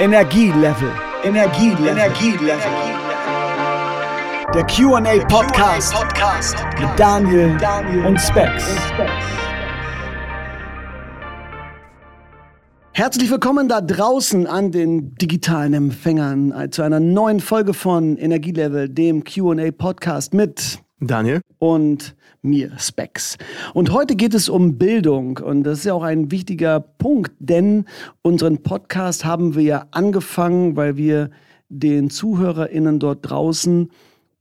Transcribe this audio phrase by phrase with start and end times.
[0.00, 0.92] Energielevel.
[1.24, 1.88] Energielevel.
[1.88, 2.60] Energielevel.
[4.54, 8.64] Der QA Podcast, Podcast mit Daniel, Daniel und Specs.
[12.92, 19.24] Herzlich willkommen da draußen an den digitalen Empfängern zu einer neuen Folge von Energielevel, dem
[19.24, 23.38] QA Podcast mit Daniel und mir, Specs.
[23.72, 27.84] Und heute geht es um Bildung und das ist ja auch ein wichtiger Punkt, denn
[28.22, 31.30] unseren Podcast haben wir ja angefangen, weil wir
[31.68, 33.90] den ZuhörerInnen dort draußen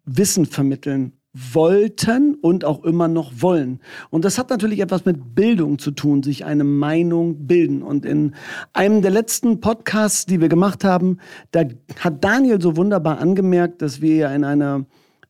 [0.05, 3.79] Wissen vermitteln wollten und auch immer noch wollen.
[4.09, 7.83] Und das hat natürlich etwas mit Bildung zu tun, sich eine Meinung bilden.
[7.83, 8.33] Und in
[8.73, 11.19] einem der letzten Podcasts, die wir gemacht haben,
[11.51, 11.65] da
[11.99, 14.85] hat Daniel so wunderbar angemerkt, dass wir ja in einer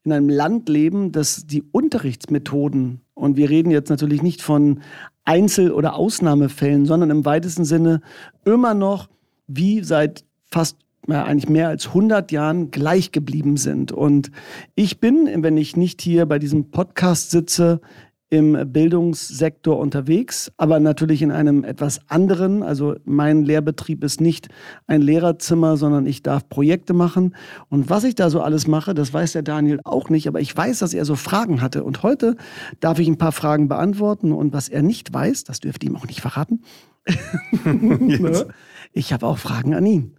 [0.07, 4.81] in einem Land leben, das die Unterrichtsmethoden, und wir reden jetzt natürlich nicht von
[5.25, 8.01] Einzel- oder Ausnahmefällen, sondern im weitesten Sinne
[8.45, 9.09] immer noch
[9.47, 10.77] wie seit fast
[11.07, 13.91] ja, eigentlich mehr als 100 Jahren gleich geblieben sind.
[13.91, 14.31] Und
[14.75, 17.81] ich bin, wenn ich nicht hier bei diesem Podcast sitze,
[18.29, 22.61] im Bildungssektor unterwegs, aber natürlich in einem etwas anderen.
[22.61, 24.49] Also mein Lehrbetrieb ist nicht
[24.85, 27.35] ein Lehrerzimmer, sondern ich darf Projekte machen.
[27.69, 30.55] Und was ich da so alles mache, das weiß der Daniel auch nicht, aber ich
[30.55, 31.85] weiß, dass er so Fragen hatte.
[31.85, 32.35] Und heute
[32.81, 34.33] darf ich ein paar Fragen beantworten.
[34.33, 36.63] Und was er nicht weiß, das dürfte ihm auch nicht verraten.
[38.91, 40.17] ich habe auch Fragen an ihn.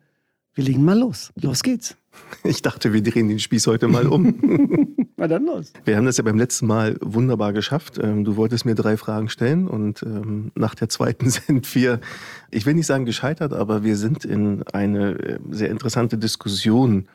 [0.55, 1.31] Wir legen mal los.
[1.36, 1.97] Los geht's.
[2.44, 4.97] Ich dachte, wir drehen den Spieß heute mal um.
[5.16, 5.72] Na dann los.
[5.84, 7.98] Wir haben das ja beim letzten Mal wunderbar geschafft.
[8.00, 12.00] Ähm, du wolltest mir drei Fragen stellen und ähm, nach der zweiten sind wir,
[12.50, 17.08] ich will nicht sagen gescheitert, aber wir sind in eine äh, sehr interessante Diskussion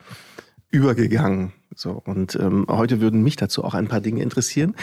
[0.70, 1.52] übergegangen.
[1.74, 4.76] So, und ähm, heute würden mich dazu auch ein paar Dinge interessieren.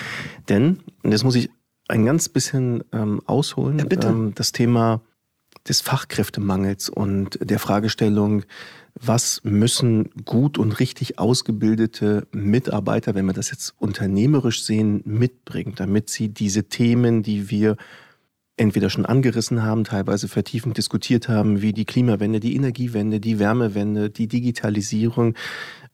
[0.50, 1.50] Denn, und jetzt muss ich
[1.88, 2.84] ein ganz bisschen
[3.26, 5.02] ausholen, ja, das Thema
[5.68, 8.44] des Fachkräftemangels und der Fragestellung,
[8.96, 16.10] was müssen gut und richtig ausgebildete Mitarbeiter, wenn wir das jetzt unternehmerisch sehen, mitbringen, damit
[16.10, 17.78] sie diese Themen, die wir
[18.58, 24.10] entweder schon angerissen haben, teilweise vertiefend diskutiert haben, wie die Klimawende, die Energiewende, die Wärmewende,
[24.10, 25.36] die Digitalisierung,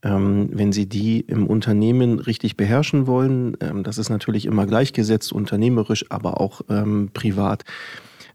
[0.04, 5.32] ähm, wenn Sie die im Unternehmen richtig beherrschen wollen, ähm, das ist natürlich immer gleichgesetzt,
[5.32, 7.64] unternehmerisch, aber auch ähm, privat,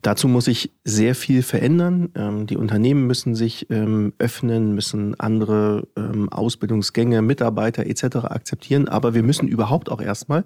[0.02, 2.10] Dazu muss sich sehr viel verändern.
[2.16, 8.16] Ähm, die Unternehmen müssen sich ähm, öffnen, müssen andere ähm, Ausbildungsgänge, Mitarbeiter etc.
[8.24, 8.88] akzeptieren.
[8.88, 10.44] Aber wir müssen überhaupt auch erstmal,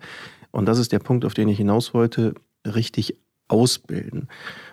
[0.50, 2.34] und das ist der Punkt, auf den ich hinaus wollte,
[2.66, 3.16] richtig
[3.48, 4.28] ausbilden.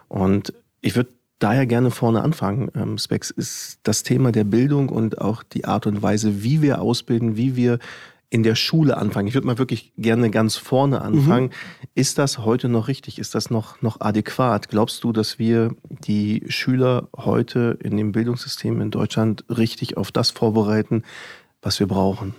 [0.10, 2.70] Und ich würde daher gerne vorne anfangen.
[2.76, 6.82] Ähm, Specs ist das Thema der Bildung und auch die Art und Weise, wie wir
[6.82, 7.80] ausbilden, wie wir
[8.34, 9.28] in der Schule anfangen.
[9.28, 11.46] Ich würde mal wirklich gerne ganz vorne anfangen.
[11.46, 11.88] Mhm.
[11.94, 13.20] Ist das heute noch richtig?
[13.20, 14.70] Ist das noch, noch adäquat?
[14.70, 20.32] Glaubst du, dass wir die Schüler heute in dem Bildungssystem in Deutschland richtig auf das
[20.32, 21.04] vorbereiten,
[21.62, 22.34] was wir brauchen?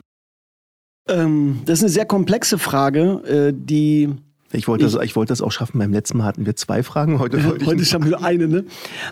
[1.09, 4.17] Ähm, das ist eine sehr komplexe Frage, äh, die
[4.51, 5.79] ich wollte, ich, das, ich wollte das auch schaffen.
[5.79, 7.21] Beim letzten Mal hatten wir zwei Fragen.
[7.21, 8.65] Heute, heute, heute schaffen wir eine, ne?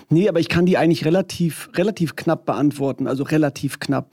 [0.09, 3.07] Nee, aber ich kann die eigentlich relativ, relativ knapp beantworten.
[3.07, 4.11] Also relativ knapp.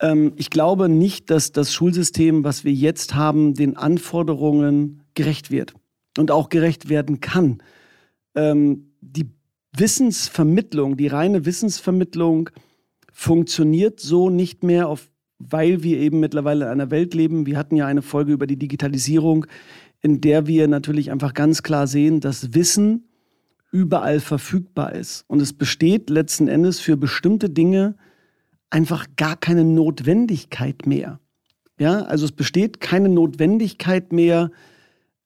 [0.00, 5.74] Ähm, ich glaube nicht, dass das Schulsystem, was wir jetzt haben, den Anforderungen gerecht wird
[6.18, 7.62] und auch gerecht werden kann.
[8.34, 9.26] Ähm, die
[9.76, 12.50] Wissensvermittlung, die reine Wissensvermittlung
[13.12, 17.46] funktioniert so nicht mehr, auf, weil wir eben mittlerweile in einer Welt leben.
[17.46, 19.46] Wir hatten ja eine Folge über die Digitalisierung,
[20.00, 23.08] in der wir natürlich einfach ganz klar sehen, dass Wissen
[23.70, 25.24] überall verfügbar ist.
[25.28, 27.96] Und es besteht letzten Endes für bestimmte Dinge
[28.70, 31.20] einfach gar keine Notwendigkeit mehr.
[31.78, 34.50] Ja, also es besteht keine Notwendigkeit mehr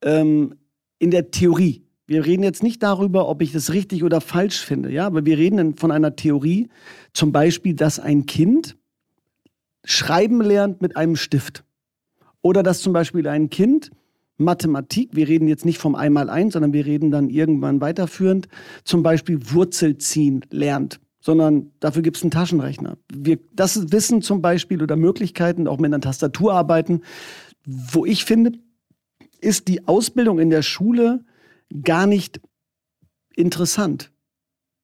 [0.02, 0.54] ähm,
[0.98, 1.82] in der Theorie.
[2.06, 5.38] Wir reden jetzt nicht darüber, ob ich das richtig oder falsch finde, ja, aber wir
[5.38, 6.68] reden von einer Theorie,
[7.12, 8.76] zum Beispiel, dass ein Kind
[9.84, 11.64] schreiben lernt mit einem Stift.
[12.42, 13.90] Oder dass zum Beispiel ein Kind
[14.36, 18.48] Mathematik, wir reden jetzt nicht vom Einmaleins, sondern wir reden dann irgendwann weiterführend,
[18.84, 22.98] zum Beispiel Wurzel ziehen lernt sondern dafür gibt es einen Taschenrechner.
[23.10, 27.00] Wir, das Wissen zum Beispiel oder Möglichkeiten, auch mit einer Tastatur arbeiten,
[27.64, 28.52] wo ich finde,
[29.40, 31.24] ist die Ausbildung in der Schule
[31.82, 32.42] gar nicht
[33.34, 34.12] interessant.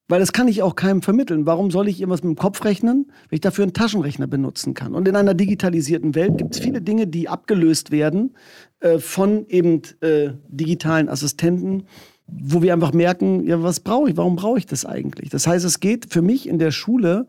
[0.09, 1.45] Weil das kann ich auch keinem vermitteln.
[1.45, 4.95] Warum soll ich irgendwas mit dem Kopf rechnen, wenn ich dafür einen Taschenrechner benutzen kann?
[4.95, 8.35] Und in einer digitalisierten Welt gibt es viele Dinge, die abgelöst werden
[8.81, 11.85] äh, von eben äh, digitalen Assistenten,
[12.33, 14.17] wo wir einfach merken, ja, was brauche ich?
[14.17, 15.31] Warum brauche ich das eigentlich?
[15.31, 17.27] Das heißt, es geht für mich in der Schule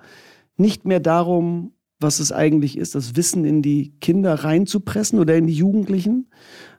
[0.57, 5.47] nicht mehr darum, was es eigentlich ist, das Wissen in die Kinder reinzupressen oder in
[5.47, 6.27] die Jugendlichen,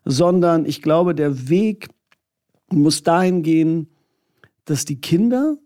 [0.05, 1.89] sondern ich glaube, der Weg
[2.71, 3.89] muss dahin gehen,
[4.65, 5.59] dass die Kinder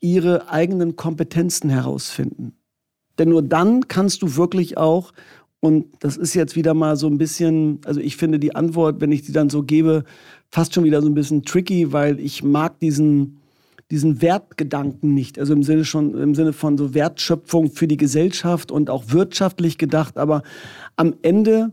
[0.00, 2.54] ihre eigenen Kompetenzen herausfinden.
[3.18, 5.12] Denn nur dann kannst du wirklich auch,
[5.60, 9.12] und das ist jetzt wieder mal so ein bisschen, also ich finde die Antwort, wenn
[9.12, 10.04] ich die dann so gebe,
[10.50, 13.40] fast schon wieder so ein bisschen tricky, weil ich mag diesen,
[13.90, 15.38] diesen Wertgedanken nicht.
[15.38, 19.76] Also im Sinne schon, im Sinne von so Wertschöpfung für die Gesellschaft und auch wirtschaftlich
[19.76, 20.16] gedacht.
[20.16, 20.42] Aber
[20.96, 21.72] am Ende,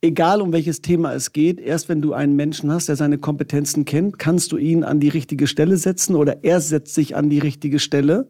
[0.00, 3.84] egal um welches Thema es geht, erst wenn du einen Menschen hast, der seine Kompetenzen
[3.84, 7.40] kennt, kannst du ihn an die richtige Stelle setzen oder er setzt sich an die
[7.40, 8.28] richtige Stelle.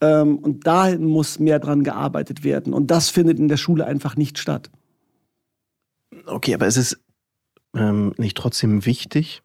[0.00, 2.72] Ähm, und da muss mehr dran gearbeitet werden.
[2.72, 4.70] Und das findet in der Schule einfach nicht statt.
[6.26, 7.00] Okay, aber es ist
[7.74, 9.42] ähm, nicht trotzdem wichtig,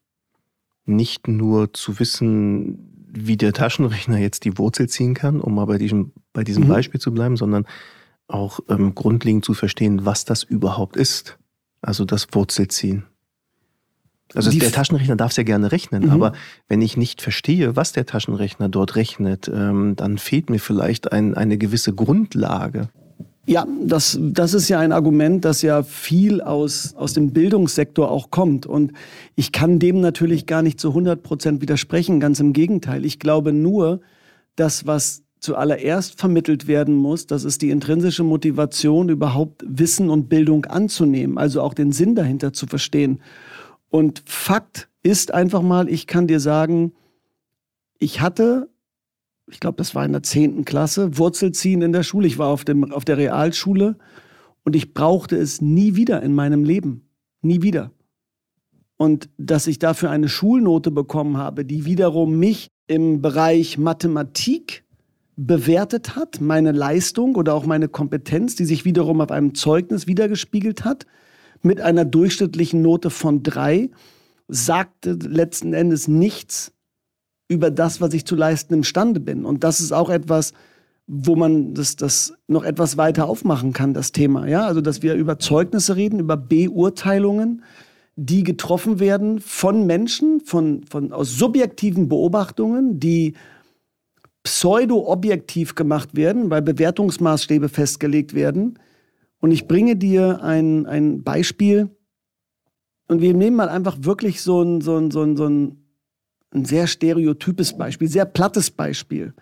[0.86, 5.78] nicht nur zu wissen, wie der Taschenrechner jetzt die Wurzel ziehen kann, um mal bei
[5.78, 6.70] diesem, bei diesem mhm.
[6.70, 7.66] Beispiel zu bleiben, sondern
[8.28, 11.38] auch ähm, grundlegend zu verstehen, was das überhaupt ist.
[11.82, 13.06] Also das Wurzelziehen.
[14.34, 16.10] Also der Taschenrechner darf sehr gerne rechnen, mhm.
[16.10, 16.34] aber
[16.68, 21.36] wenn ich nicht verstehe, was der Taschenrechner dort rechnet, ähm, dann fehlt mir vielleicht ein,
[21.36, 22.90] eine gewisse Grundlage.
[23.48, 28.32] Ja, das, das ist ja ein Argument, das ja viel aus, aus dem Bildungssektor auch
[28.32, 28.66] kommt.
[28.66, 28.94] Und
[29.36, 32.20] ich kann dem natürlich gar nicht zu 100 Prozent widersprechen.
[32.20, 33.06] Ganz im Gegenteil.
[33.06, 34.02] Ich glaube nur,
[34.56, 40.66] dass was zuallererst vermittelt werden muss, das ist die intrinsische Motivation, überhaupt Wissen und Bildung
[40.66, 43.20] anzunehmen, also auch den Sinn dahinter zu verstehen.
[43.96, 46.92] Und Fakt ist einfach mal, ich kann dir sagen,
[47.98, 48.68] ich hatte
[49.50, 52.28] ich glaube, das war in der zehnten Klasse, Wurzelziehen in der Schule.
[52.28, 53.96] Ich war auf, dem, auf der Realschule
[54.66, 57.08] und ich brauchte es nie wieder in meinem Leben.
[57.42, 57.92] Nie wieder.
[58.98, 64.84] Und dass ich dafür eine Schulnote bekommen habe, die wiederum mich im Bereich Mathematik
[65.38, 70.84] bewertet hat, meine Leistung oder auch meine Kompetenz, die sich wiederum auf einem Zeugnis wiedergespiegelt
[70.84, 71.06] hat,
[71.62, 73.90] mit einer durchschnittlichen Note von drei,
[74.48, 76.72] sagte letzten Endes nichts
[77.48, 79.46] über das, was ich zu leisten imstande bin.
[79.46, 80.54] Und das ist auch etwas,
[81.08, 84.48] wo man das, das noch etwas weiter aufmachen kann, das Thema.
[84.48, 87.64] Ja, also, dass wir über Zeugnisse reden, über Beurteilungen,
[88.16, 93.34] die getroffen werden von Menschen, von, von, aus subjektiven Beobachtungen, die
[94.44, 98.80] pseudo-objektiv gemacht werden, weil Bewertungsmaßstäbe festgelegt werden.
[99.40, 101.90] Und ich bringe dir ein, ein Beispiel.
[103.08, 105.86] Und wir nehmen mal einfach wirklich so ein, so ein, so ein, so ein
[106.56, 109.34] ein sehr stereotypes Beispiel, sehr plattes Beispiel.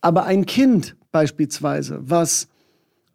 [0.00, 2.48] Aber ein Kind beispielsweise, was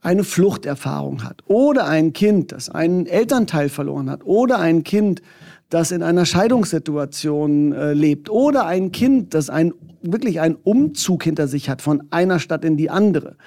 [0.01, 5.21] eine Fluchterfahrung hat oder ein Kind, das einen Elternteil verloren hat oder ein Kind,
[5.69, 11.47] das in einer Scheidungssituation äh, lebt oder ein Kind, das ein, wirklich einen Umzug hinter
[11.47, 13.37] sich hat von einer Stadt in die andere,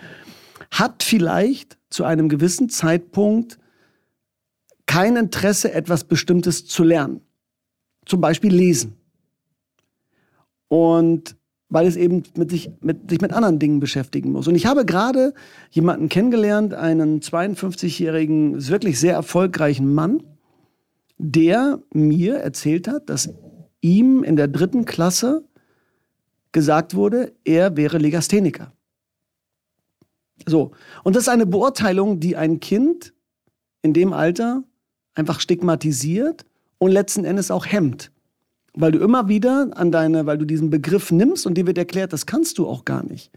[0.70, 3.58] hat vielleicht zu einem gewissen Zeitpunkt
[4.86, 7.20] kein Interesse, etwas Bestimmtes zu lernen.
[8.04, 8.96] Zum Beispiel lesen.
[10.68, 11.36] Und
[11.68, 14.46] weil es eben mit sich, mit, sich mit anderen Dingen beschäftigen muss.
[14.46, 15.34] Und ich habe gerade
[15.70, 20.22] jemanden kennengelernt, einen 52-jährigen, wirklich sehr erfolgreichen Mann,
[21.18, 23.30] der mir erzählt hat, dass
[23.80, 25.44] ihm in der dritten Klasse
[26.52, 28.72] gesagt wurde, er wäre Legastheniker.
[30.44, 30.72] So.
[31.04, 33.14] Und das ist eine Beurteilung, die ein Kind
[33.82, 34.62] in dem Alter
[35.14, 36.44] einfach stigmatisiert
[36.78, 38.10] und letzten Endes auch hemmt
[38.76, 42.12] weil du immer wieder an deine, weil du diesen Begriff nimmst und dir wird erklärt,
[42.12, 43.32] das kannst du auch gar nicht.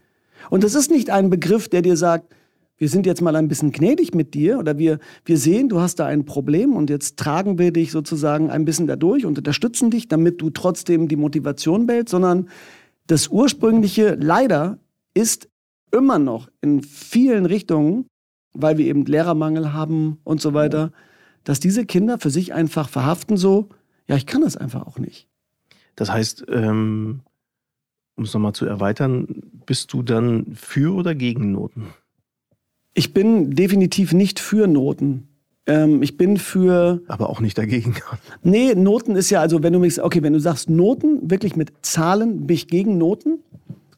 [0.49, 2.35] Und das ist nicht ein Begriff, der dir sagt,
[2.77, 5.95] wir sind jetzt mal ein bisschen gnädig mit dir oder wir, wir sehen, du hast
[5.95, 10.07] da ein Problem und jetzt tragen wir dich sozusagen ein bisschen dadurch und unterstützen dich,
[10.07, 12.47] damit du trotzdem die Motivation behältst, sondern
[13.07, 14.77] das ursprüngliche leider
[15.13, 15.49] ist
[15.91, 18.05] immer noch in vielen Richtungen,
[18.53, 20.91] weil wir eben Lehrermangel haben und so weiter,
[21.43, 23.69] dass diese Kinder für sich einfach verhaften so,
[24.07, 25.27] ja, ich kann das einfach auch nicht.
[25.95, 27.21] Das heißt, ähm,
[28.15, 29.27] um es nochmal zu erweitern,
[29.65, 31.87] bist du dann für oder gegen Noten?
[32.93, 35.27] Ich bin definitiv nicht für Noten.
[35.65, 37.01] Ähm, ich bin für.
[37.07, 37.95] Aber auch nicht dagegen.
[38.43, 41.71] Nee, Noten ist ja, also wenn du mich, okay, wenn du sagst Noten, wirklich mit
[41.81, 43.39] Zahlen, bin ich gegen Noten,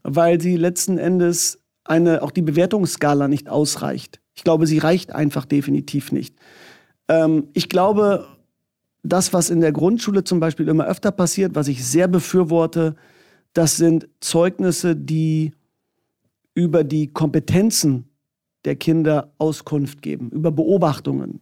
[0.03, 4.21] weil sie letzten Endes eine, auch die Bewertungsskala nicht ausreicht.
[4.33, 6.35] Ich glaube, sie reicht einfach definitiv nicht.
[7.07, 8.27] Ähm, ich glaube,
[9.03, 12.95] das, was in der Grundschule zum Beispiel immer öfter passiert, was ich sehr befürworte,
[13.53, 15.53] das sind Zeugnisse, die
[16.53, 18.09] über die Kompetenzen
[18.65, 21.41] der Kinder Auskunft geben, über Beobachtungen.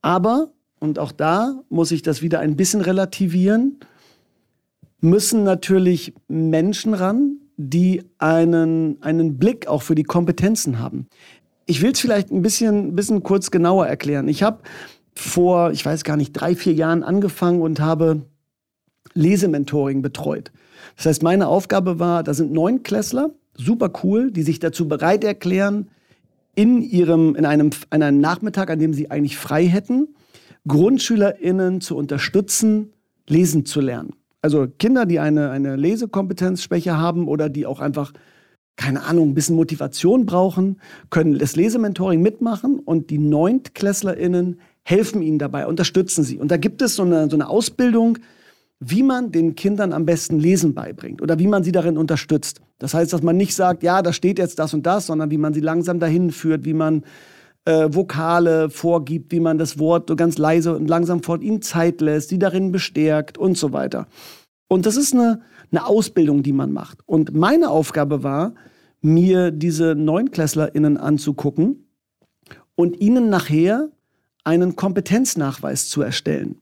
[0.00, 3.80] Aber, und auch da muss ich das wieder ein bisschen relativieren,
[5.00, 11.06] müssen natürlich Menschen ran, die einen, einen Blick auch für die Kompetenzen haben.
[11.66, 14.28] Ich will es vielleicht ein bisschen, bisschen kurz genauer erklären.
[14.28, 14.60] Ich habe
[15.14, 18.22] vor, ich weiß gar nicht, drei, vier Jahren angefangen und habe
[19.14, 20.52] Lesementoring betreut.
[20.96, 25.24] Das heißt, meine Aufgabe war, da sind neun Klässler, super cool, die sich dazu bereit
[25.24, 25.88] erklären,
[26.54, 30.14] in ihrem, in einem, in einem Nachmittag, an dem sie eigentlich frei hätten,
[30.68, 32.92] GrundschülerInnen zu unterstützen,
[33.28, 34.14] lesen zu lernen.
[34.42, 38.12] Also Kinder, die eine, eine Lesekompetenzschwäche haben oder die auch einfach,
[38.76, 40.80] keine Ahnung, ein bisschen Motivation brauchen,
[41.10, 46.38] können das Lesementoring mitmachen und die NeuntklässlerInnen helfen ihnen dabei, unterstützen sie.
[46.38, 48.18] Und da gibt es so eine, so eine Ausbildung,
[48.80, 52.60] wie man den Kindern am besten Lesen beibringt oder wie man sie darin unterstützt.
[52.80, 55.38] Das heißt, dass man nicht sagt, ja, da steht jetzt das und das, sondern wie
[55.38, 57.04] man sie langsam dahin führt, wie man
[57.64, 62.00] äh, Vokale vorgibt, wie man das Wort so ganz leise und langsam vor ihnen Zeit
[62.00, 64.06] lässt, sie darin bestärkt und so weiter.
[64.68, 65.40] Und das ist eine,
[65.70, 66.98] eine Ausbildung, die man macht.
[67.06, 68.54] Und meine Aufgabe war,
[69.00, 71.88] mir diese NeunklässlerInnen anzugucken
[72.74, 73.90] und ihnen nachher
[74.44, 76.60] einen Kompetenznachweis zu erstellen.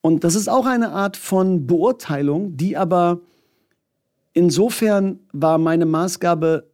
[0.00, 3.20] Und das ist auch eine Art von Beurteilung, die aber
[4.32, 6.70] insofern war meine Maßgabe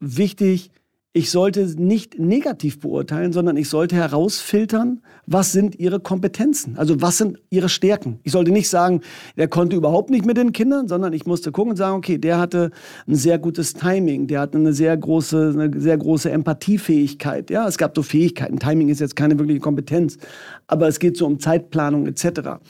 [0.00, 0.70] wichtig,
[1.14, 7.16] ich sollte nicht negativ beurteilen, sondern ich sollte herausfiltern, was sind ihre Kompetenzen, also was
[7.16, 8.20] sind ihre Stärken.
[8.24, 9.00] Ich sollte nicht sagen,
[9.36, 12.38] der konnte überhaupt nicht mit den Kindern, sondern ich musste gucken und sagen, okay, der
[12.38, 12.70] hatte
[13.06, 17.48] ein sehr gutes Timing, der hatte eine sehr große, eine sehr große Empathiefähigkeit.
[17.48, 18.58] Ja, es gab so Fähigkeiten.
[18.58, 20.18] Timing ist jetzt keine wirkliche Kompetenz,
[20.66, 22.60] aber es geht so um Zeitplanung etc.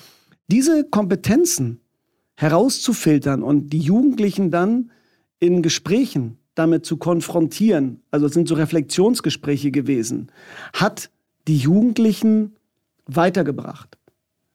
[0.47, 1.80] Diese Kompetenzen
[2.37, 4.92] herauszufiltern und die Jugendlichen dann
[5.40, 10.31] in Gesprächen damit zu konfrontieren, also es sind so Reflexionsgespräche gewesen,
[10.73, 11.11] hat
[11.47, 12.57] die Jugendlichen
[13.07, 13.97] weitergebracht,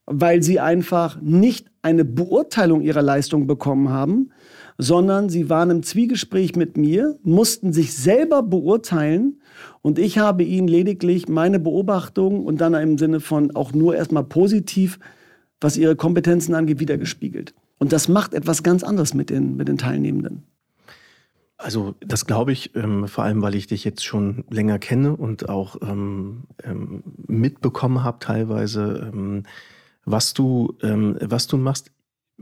[0.06, 4.32] weil sie einfach nicht eine Beurteilung ihrer Leistung bekommen haben,
[4.78, 9.40] sondern sie waren im Zwiegespräch mit mir, mussten sich selber beurteilen
[9.82, 14.24] und ich habe ihnen lediglich meine Beobachtung und dann im Sinne von auch nur erstmal
[14.24, 15.00] positiv,
[15.62, 17.54] was ihre Kompetenzen angeht, wiedergespiegelt.
[17.80, 20.44] Und das macht etwas ganz anderes mit den, mit den Teilnehmenden.
[21.58, 25.50] Also das glaube ich, ähm, vor allem weil ich dich jetzt schon länger kenne und
[25.50, 29.44] auch ähm, ähm, mitbekommen habe teilweise, ähm,
[30.04, 31.92] was du, ähm, was du machst.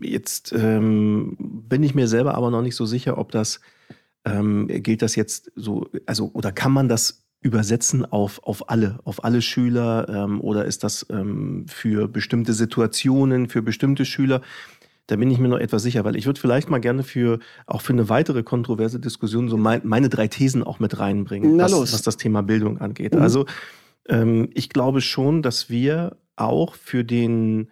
[0.02, 3.60] Jetzt ähm, bin ich mir selber aber noch nicht so sicher, ob das
[4.24, 9.42] gilt das jetzt so, also oder kann man das übersetzen auf, auf alle, auf alle
[9.42, 11.08] Schüler oder ist das
[11.66, 14.44] für bestimmte Situationen, für bestimmte Schüler?
[15.12, 17.82] Da bin ich mir noch etwas sicher, weil ich würde vielleicht mal gerne für auch
[17.82, 22.02] für eine weitere kontroverse Diskussion so mein, meine drei Thesen auch mit reinbringen, was, was,
[22.02, 23.14] das Thema Bildung angeht.
[23.14, 23.22] Mhm.
[23.22, 23.46] Also
[24.08, 27.68] ähm, ich glaube schon, dass wir auch für den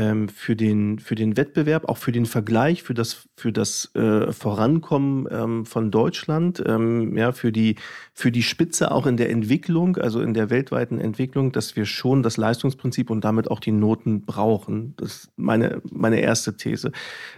[0.00, 4.32] ähm, für, den, für den Wettbewerb, auch für den Vergleich, für das, für das äh,
[4.32, 7.76] Vorankommen ähm, von Deutschland, ähm, ja, für, die,
[8.14, 12.22] für die Spitze auch in der Entwicklung, also in der weltweiten Entwicklung, dass wir schon
[12.22, 14.94] das Leistungsprinzip und damit auch die Noten brauchen.
[14.96, 16.92] Das ist meine, meine erste These.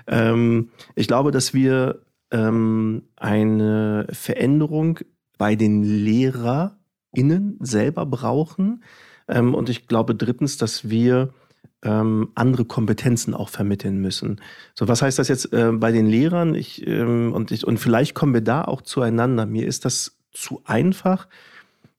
[0.06, 5.00] Ähm, ich glaube, dass wir ähm, eine Veränderung
[5.36, 8.84] bei den LehrerInnen selber brauchen.
[9.26, 11.34] Ähm, und ich glaube drittens, dass wir
[11.82, 14.40] ähm, andere Kompetenzen auch vermitteln müssen.
[14.74, 16.54] So, was heißt das jetzt äh, bei den Lehrern?
[16.54, 19.46] Ich, ähm, und, ich, und vielleicht kommen wir da auch zueinander.
[19.46, 21.28] Mir ist das zu einfach,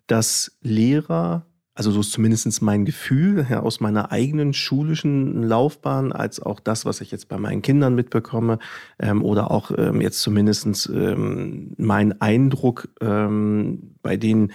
[0.08, 6.42] dass Lehrer, also so ist zumindest mein Gefühl ja, aus meiner eigenen schulischen Laufbahn, als
[6.42, 8.60] auch das, was ich jetzt bei meinen Kindern mitbekomme,
[9.00, 14.52] ähm, oder auch ähm, jetzt zumindest ähm, mein Eindruck ähm, bei den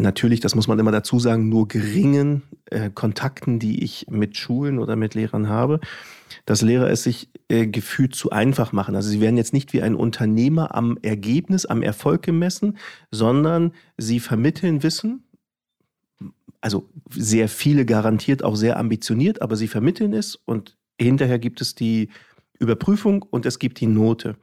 [0.00, 4.78] natürlich, das muss man immer dazu sagen, nur geringen äh, Kontakten, die ich mit Schulen
[4.78, 5.80] oder mit Lehrern habe,
[6.46, 8.96] dass Lehrer es sich äh, gefühlt zu einfach machen.
[8.96, 12.78] Also sie werden jetzt nicht wie ein Unternehmer am Ergebnis, am Erfolg gemessen,
[13.10, 15.24] sondern sie vermitteln Wissen,
[16.60, 21.74] also sehr viele garantiert auch sehr ambitioniert, aber sie vermitteln es und hinterher gibt es
[21.74, 22.10] die
[22.58, 24.36] Überprüfung und es gibt die Note.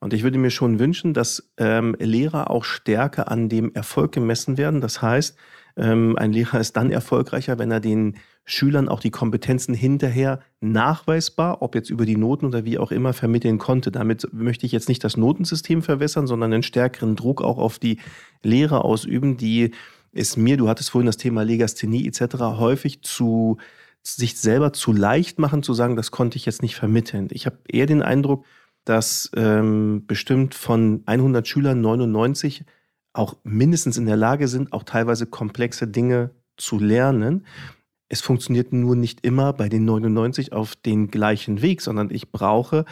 [0.00, 4.56] Und ich würde mir schon wünschen, dass ähm, Lehrer auch stärker an dem Erfolg gemessen
[4.56, 4.80] werden.
[4.80, 5.36] Das heißt,
[5.76, 11.62] ähm, ein Lehrer ist dann erfolgreicher, wenn er den Schülern auch die Kompetenzen hinterher nachweisbar,
[11.62, 13.92] ob jetzt über die Noten oder wie auch immer, vermitteln konnte.
[13.92, 17.98] Damit möchte ich jetzt nicht das Notensystem verwässern, sondern einen stärkeren Druck auch auf die
[18.42, 19.72] Lehrer ausüben, die
[20.12, 23.58] es mir, du hattest vorhin das Thema Legasthenie etc., häufig zu
[24.02, 27.28] sich selber zu leicht machen, zu sagen, das konnte ich jetzt nicht vermitteln.
[27.30, 28.44] Ich habe eher den Eindruck,
[28.84, 32.64] dass ähm, bestimmt von 100 Schülern 99
[33.12, 37.46] auch mindestens in der Lage sind, auch teilweise komplexe Dinge zu lernen.
[38.08, 42.84] Es funktioniert nur nicht immer bei den 99 auf den gleichen Weg, sondern ich brauche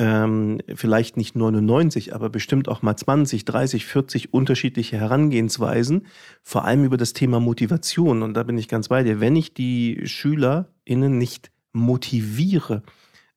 [0.00, 6.06] ähm, vielleicht nicht 99, aber bestimmt auch mal 20, 30, 40 unterschiedliche Herangehensweisen,
[6.42, 8.22] vor allem über das Thema Motivation.
[8.22, 9.20] Und da bin ich ganz bei dir.
[9.20, 12.82] Wenn ich die SchülerInnen nicht motiviere,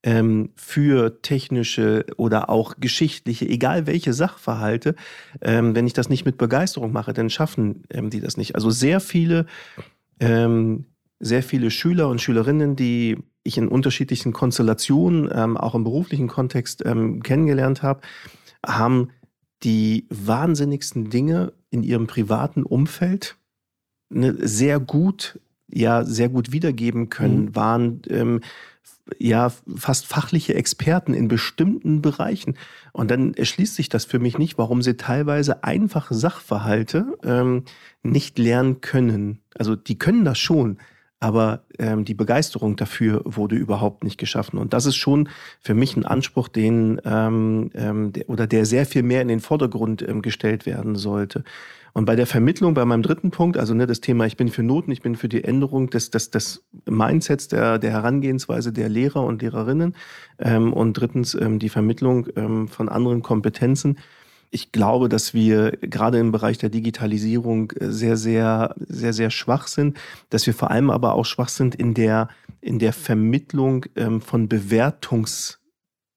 [0.03, 4.95] ähm, für technische oder auch geschichtliche, egal welche Sachverhalte,
[5.41, 8.55] ähm, wenn ich das nicht mit Begeisterung mache, dann schaffen ähm, die das nicht.
[8.55, 9.45] Also sehr viele,
[10.19, 10.85] ähm,
[11.19, 16.83] sehr viele Schüler und Schülerinnen, die ich in unterschiedlichen Konstellationen, ähm, auch im beruflichen Kontext
[16.85, 18.01] ähm, kennengelernt habe,
[18.65, 19.09] haben
[19.63, 23.37] die wahnsinnigsten Dinge in ihrem privaten Umfeld
[24.09, 25.39] ne, sehr gut,
[25.71, 27.55] ja, sehr gut wiedergeben können, mhm.
[27.55, 28.41] waren ähm,
[29.19, 32.55] ja fast fachliche Experten in bestimmten Bereichen.
[32.91, 37.63] Und dann erschließt sich das für mich nicht, warum sie teilweise einfache Sachverhalte ähm,
[38.01, 39.39] nicht lernen können.
[39.57, 40.77] Also die können das schon,
[41.19, 44.57] aber ähm, die Begeisterung dafür wurde überhaupt nicht geschaffen.
[44.57, 45.29] Und das ist schon
[45.61, 49.39] für mich ein Anspruch, den ähm, ähm, der, oder der sehr viel mehr in den
[49.39, 51.45] Vordergrund ähm, gestellt werden sollte.
[51.93, 54.63] Und bei der Vermittlung, bei meinem dritten Punkt, also ne, das Thema, ich bin für
[54.63, 59.23] Noten, ich bin für die Änderung des, des, des Mindsets, der, der Herangehensweise der Lehrer
[59.23, 59.95] und Lehrerinnen
[60.39, 63.99] ähm, und drittens ähm, die Vermittlung ähm, von anderen Kompetenzen.
[64.49, 69.67] Ich glaube, dass wir gerade im Bereich der Digitalisierung äh, sehr, sehr, sehr, sehr schwach
[69.67, 69.97] sind,
[70.31, 72.27] dass wir vor allem aber auch schwach sind in der,
[72.59, 75.59] in der Vermittlung ähm, von Bewertungs-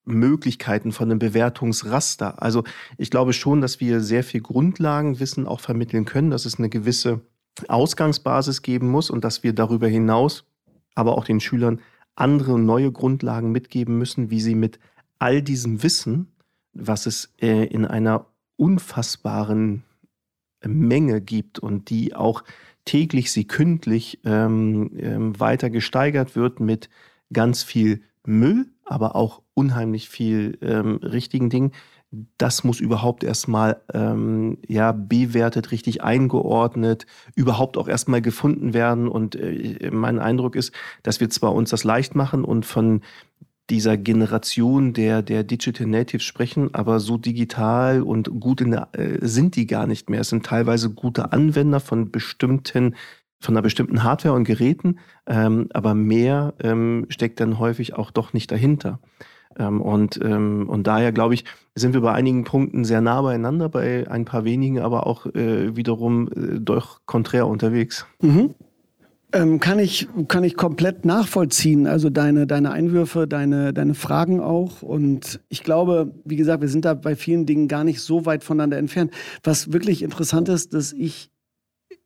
[0.06, 2.42] Möglichkeiten von einem Bewertungsraster.
[2.42, 2.64] Also
[2.96, 7.20] ich glaube schon, dass wir sehr viel Grundlagenwissen auch vermitteln können, dass es eine gewisse
[7.68, 10.44] Ausgangsbasis geben muss und dass wir darüber hinaus
[10.94, 11.80] aber auch den Schülern
[12.14, 14.78] andere neue Grundlagen mitgeben müssen, wie sie mit
[15.18, 16.32] all diesem Wissen,
[16.72, 19.84] was es äh, in einer unfassbaren
[20.64, 22.42] Menge gibt und die auch
[22.84, 26.88] täglich, sekündlich ähm, ähm, weiter gesteigert wird mit
[27.32, 31.72] ganz viel Müll, aber auch unheimlich viel ähm, richtigen Dingen.
[32.38, 39.08] Das muss überhaupt erstmal ähm, ja, bewertet, richtig eingeordnet, überhaupt auch erstmal gefunden werden.
[39.08, 43.02] Und äh, mein Eindruck ist, dass wir zwar uns das leicht machen und von
[43.68, 49.18] dieser Generation der, der Digital Natives sprechen, aber so digital und gut in der, äh,
[49.22, 50.20] sind die gar nicht mehr.
[50.20, 52.94] Es sind teilweise gute Anwender von bestimmten
[53.40, 58.32] von einer bestimmten Hardware und Geräten, ähm, aber mehr ähm, steckt dann häufig auch doch
[58.32, 59.00] nicht dahinter.
[59.58, 61.44] Ähm, und, ähm, und daher glaube ich,
[61.74, 65.76] sind wir bei einigen Punkten sehr nah beieinander, bei ein paar wenigen aber auch äh,
[65.76, 68.06] wiederum äh, doch konträr unterwegs.
[68.20, 68.54] Mhm.
[69.32, 74.82] Ähm, kann, ich, kann ich komplett nachvollziehen, also deine, deine Einwürfe, deine, deine Fragen auch.
[74.82, 78.44] Und ich glaube, wie gesagt, wir sind da bei vielen Dingen gar nicht so weit
[78.44, 79.12] voneinander entfernt.
[79.42, 81.30] Was wirklich interessant ist, dass ich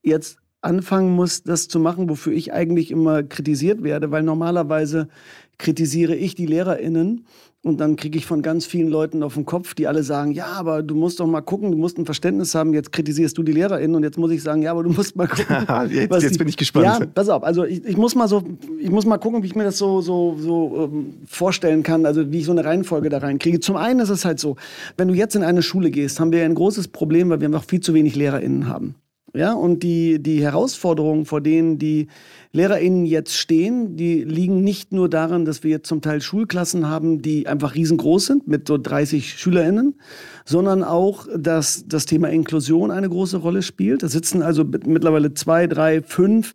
[0.03, 5.09] jetzt anfangen muss, das zu machen, wofür ich eigentlich immer kritisiert werde, weil normalerweise
[5.59, 7.27] kritisiere ich die LehrerInnen
[7.63, 10.47] und dann kriege ich von ganz vielen Leuten auf den Kopf, die alle sagen, ja,
[10.47, 13.53] aber du musst doch mal gucken, du musst ein Verständnis haben, jetzt kritisierst du die
[13.53, 15.67] LehrerInnen und jetzt muss ich sagen, ja, aber du musst mal gucken.
[15.91, 16.87] jetzt, jetzt die, bin ich gespannt.
[16.87, 18.43] Ja, pass auf, also ich, ich, muss mal so,
[18.79, 22.33] ich muss mal gucken, wie ich mir das so, so, so ähm, vorstellen kann, also
[22.33, 23.61] wie ich so eine Reihenfolge da reinkriege.
[23.61, 24.57] Zum einen ist es halt so,
[24.97, 27.65] wenn du jetzt in eine Schule gehst, haben wir ein großes Problem, weil wir einfach
[27.65, 28.95] viel zu wenig LehrerInnen haben.
[29.33, 32.09] Ja, und die, die Herausforderungen, vor denen die
[32.53, 37.23] LehrerInnen jetzt stehen, die liegen nicht nur darin, dass wir jetzt zum Teil Schulklassen haben,
[37.23, 39.95] die einfach riesengroß sind, mit so 30 SchülerInnen,
[40.45, 44.03] sondern auch, dass das Thema Inklusion eine große Rolle spielt.
[44.03, 46.55] Da sitzen also mittlerweile zwei, drei, fünf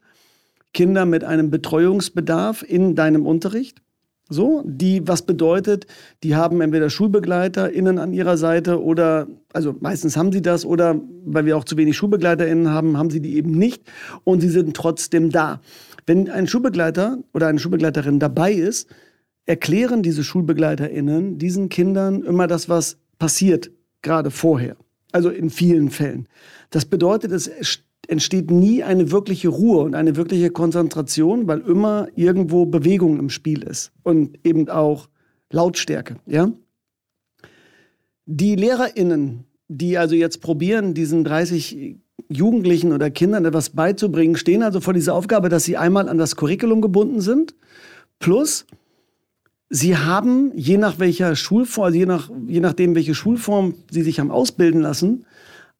[0.73, 3.81] Kinder mit einem Betreuungsbedarf in deinem Unterricht.
[4.27, 5.85] So, die, was bedeutet,
[6.23, 11.45] die haben entweder SchulbegleiterInnen an ihrer Seite oder, also meistens haben sie das oder weil
[11.45, 13.83] wir auch zu wenig SchulbegleiterInnen haben, haben sie die eben nicht
[14.23, 15.61] und sie sind trotzdem da.
[16.07, 18.89] Wenn ein Schulbegleiter oder eine Schulbegleiterin dabei ist,
[19.45, 23.69] erklären diese SchulbegleiterInnen diesen Kindern immer das, was passiert,
[24.01, 24.75] gerade vorher.
[25.11, 26.27] Also in vielen Fällen.
[26.71, 27.47] Das bedeutet, es
[28.09, 33.63] entsteht nie eine wirkliche Ruhe und eine wirkliche Konzentration, weil immer irgendwo Bewegung im Spiel
[33.63, 35.09] ist und eben auch
[35.51, 36.17] Lautstärke.
[36.25, 36.51] Ja?
[38.25, 41.97] Die LehrerInnen, die also jetzt probieren, diesen 30
[42.29, 46.35] Jugendlichen oder Kindern etwas beizubringen, stehen also vor dieser Aufgabe, dass sie einmal an das
[46.35, 47.55] Curriculum gebunden sind,
[48.19, 48.65] plus
[49.69, 54.19] sie haben, je nach welcher Schulform, also je, nach, je nachdem, welche Schulform sie sich
[54.19, 55.25] haben ausbilden lassen,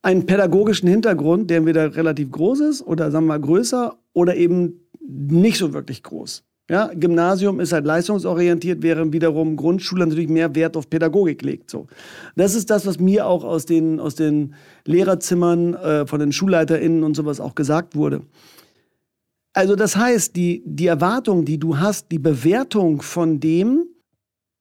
[0.06, 4.88] einen pädagogischen Hintergrund, der entweder relativ groß ist oder sagen wir mal größer oder eben
[5.00, 6.44] nicht so wirklich groß.
[6.70, 11.72] Ja, Gymnasium ist halt leistungsorientiert, während wiederum Grundschule natürlich mehr Wert auf Pädagogik legt.
[11.72, 11.88] So.
[12.36, 14.54] Das ist das, was mir auch aus den, aus den
[14.86, 18.22] Lehrerzimmern, äh, von den SchulleiterInnen und sowas auch gesagt wurde.
[19.54, 23.86] Also das heißt, die, die Erwartung, die du hast, die Bewertung von dem,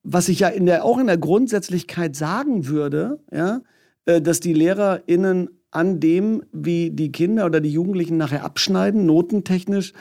[0.02, 3.60] was ich ja in der, auch in der Grundsätzlichkeit sagen würde, ja,
[4.04, 9.92] dass die LehrerInnen an dem, wie die Kinder oder die Jugendlichen nachher abschneiden, notentechnisch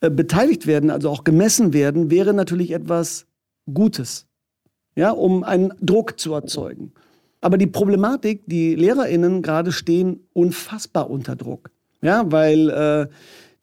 [0.00, 3.26] äh, beteiligt werden, also auch gemessen werden, wäre natürlich etwas
[3.72, 4.26] Gutes,
[4.94, 6.92] ja, um einen Druck zu erzeugen.
[7.40, 11.70] Aber die Problematik, die LehrerInnen gerade stehen unfassbar unter Druck.
[12.02, 13.06] Ja, weil äh,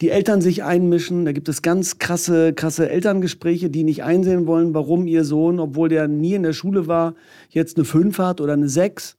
[0.02, 1.26] die Eltern sich einmischen.
[1.26, 5.88] Da gibt es ganz krasse, krasse Elterngespräche, die nicht einsehen wollen, warum ihr Sohn, obwohl
[5.88, 7.16] der nie in der Schule war,
[7.50, 9.18] jetzt eine 5 hat oder eine 6.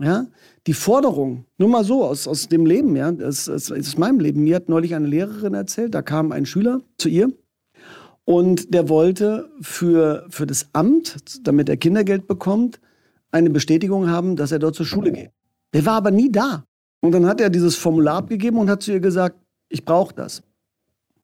[0.00, 0.26] Ja,
[0.66, 4.42] die Forderung, nur mal so aus, aus dem Leben, ja, das ist meinem Leben.
[4.42, 7.30] Mir hat neulich eine Lehrerin erzählt, da kam ein Schüler zu ihr
[8.24, 12.80] und der wollte für, für das Amt, damit er Kindergeld bekommt,
[13.30, 15.30] eine Bestätigung haben, dass er dort zur Schule geht.
[15.74, 16.64] Der war aber nie da.
[17.00, 19.36] Und dann hat er dieses Formular abgegeben und hat zu ihr gesagt,
[19.68, 20.42] ich brauche das.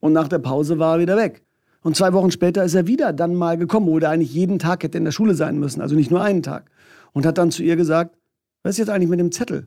[0.01, 1.43] Und nach der Pause war er wieder weg.
[1.83, 4.83] Und zwei Wochen später ist er wieder dann mal gekommen, wo er eigentlich jeden Tag
[4.83, 6.71] hätte in der Schule sein müssen, also nicht nur einen Tag.
[7.13, 8.17] Und hat dann zu ihr gesagt,
[8.63, 9.67] was ist jetzt eigentlich mit dem Zettel?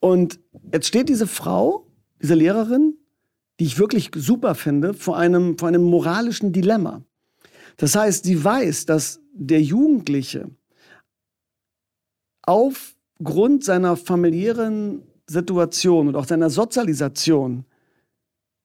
[0.00, 0.38] Und
[0.72, 1.86] jetzt steht diese Frau,
[2.20, 2.94] diese Lehrerin,
[3.58, 7.02] die ich wirklich super finde, vor einem, vor einem moralischen Dilemma.
[7.76, 10.50] Das heißt, sie weiß, dass der Jugendliche
[12.42, 17.64] aufgrund seiner familiären Situation und auch seiner Sozialisation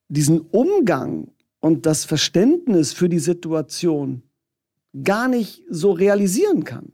[0.08, 4.24] diesen Umgang und das Verständnis für die Situation
[5.04, 6.92] gar nicht so realisieren kann.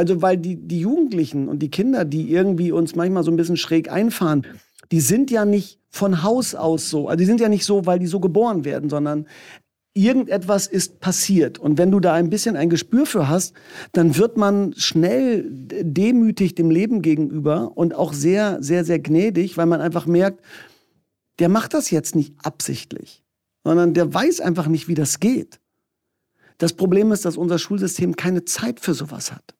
[0.00, 3.58] Also weil die, die Jugendlichen und die Kinder, die irgendwie uns manchmal so ein bisschen
[3.58, 4.46] schräg einfahren,
[4.90, 7.08] die sind ja nicht von Haus aus so.
[7.08, 9.26] Also die sind ja nicht so, weil die so geboren werden, sondern
[9.92, 11.58] irgendetwas ist passiert.
[11.58, 13.52] Und wenn du da ein bisschen ein Gespür für hast,
[13.92, 19.66] dann wird man schnell demütig dem Leben gegenüber und auch sehr, sehr, sehr gnädig, weil
[19.66, 20.42] man einfach merkt,
[21.40, 23.22] der macht das jetzt nicht absichtlich,
[23.64, 25.60] sondern der weiß einfach nicht, wie das geht.
[26.56, 29.54] Das Problem ist, dass unser Schulsystem keine Zeit für sowas hat,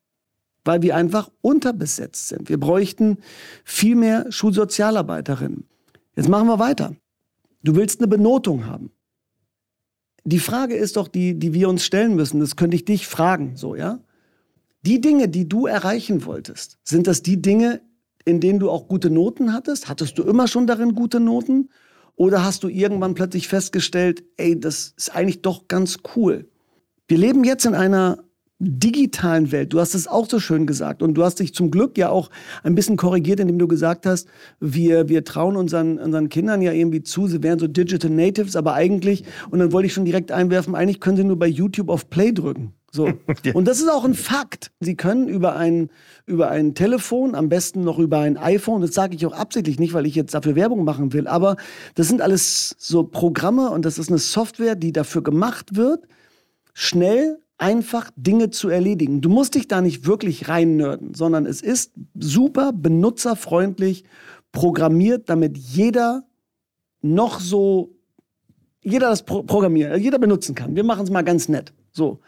[0.70, 2.48] weil wir einfach unterbesetzt sind.
[2.48, 3.18] Wir bräuchten
[3.64, 5.66] viel mehr Schulsozialarbeiterinnen.
[6.14, 6.94] Jetzt machen wir weiter.
[7.64, 8.92] Du willst eine Benotung haben.
[10.22, 12.38] Die Frage ist doch die, die wir uns stellen müssen.
[12.38, 13.98] Das könnte ich dich fragen, so, ja?
[14.82, 17.80] Die Dinge, die du erreichen wolltest, sind das die Dinge,
[18.24, 19.88] in denen du auch gute Noten hattest?
[19.88, 21.70] Hattest du immer schon darin gute Noten?
[22.14, 26.48] Oder hast du irgendwann plötzlich festgestellt, ey, das ist eigentlich doch ganz cool?
[27.08, 28.22] Wir leben jetzt in einer
[28.60, 29.72] digitalen Welt.
[29.72, 31.02] Du hast es auch so schön gesagt.
[31.02, 32.30] Und du hast dich zum Glück ja auch
[32.62, 34.28] ein bisschen korrigiert, indem du gesagt hast,
[34.60, 38.74] wir, wir trauen unseren, unseren Kindern ja irgendwie zu, sie wären so Digital Natives, aber
[38.74, 42.10] eigentlich, und dann wollte ich schon direkt einwerfen, eigentlich können sie nur bei YouTube auf
[42.10, 42.74] Play drücken.
[42.92, 43.06] So.
[43.44, 43.54] ja.
[43.54, 44.72] Und das ist auch ein Fakt.
[44.80, 45.88] Sie können über ein,
[46.26, 49.94] über ein Telefon, am besten noch über ein iPhone, das sage ich auch absichtlich nicht,
[49.94, 51.56] weil ich jetzt dafür Werbung machen will, aber
[51.94, 56.06] das sind alles so Programme und das ist eine Software, die dafür gemacht wird,
[56.74, 59.20] schnell einfach Dinge zu erledigen.
[59.20, 64.04] Du musst dich da nicht wirklich reinnörden, sondern es ist super benutzerfreundlich
[64.50, 66.24] programmiert, damit jeder
[67.02, 67.94] noch so,
[68.82, 70.74] jeder das Pro programmieren, jeder benutzen kann.
[70.74, 71.72] Wir machen es mal ganz nett.
[71.92, 72.20] So.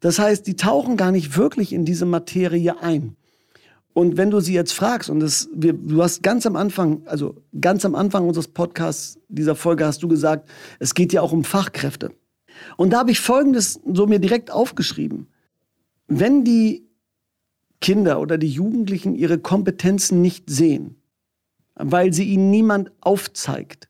[0.00, 3.16] Das heißt, die tauchen gar nicht wirklich in diese Materie ein.
[3.92, 7.34] Und wenn du sie jetzt fragst, und das, wir, du hast ganz am Anfang, also
[7.60, 11.44] ganz am Anfang unseres Podcasts, dieser Folge hast du gesagt, es geht ja auch um
[11.44, 12.12] Fachkräfte.
[12.76, 15.28] Und da habe ich Folgendes so mir direkt aufgeschrieben.
[16.06, 16.88] Wenn die
[17.80, 20.96] Kinder oder die Jugendlichen ihre Kompetenzen nicht sehen,
[21.74, 23.88] weil sie ihnen niemand aufzeigt,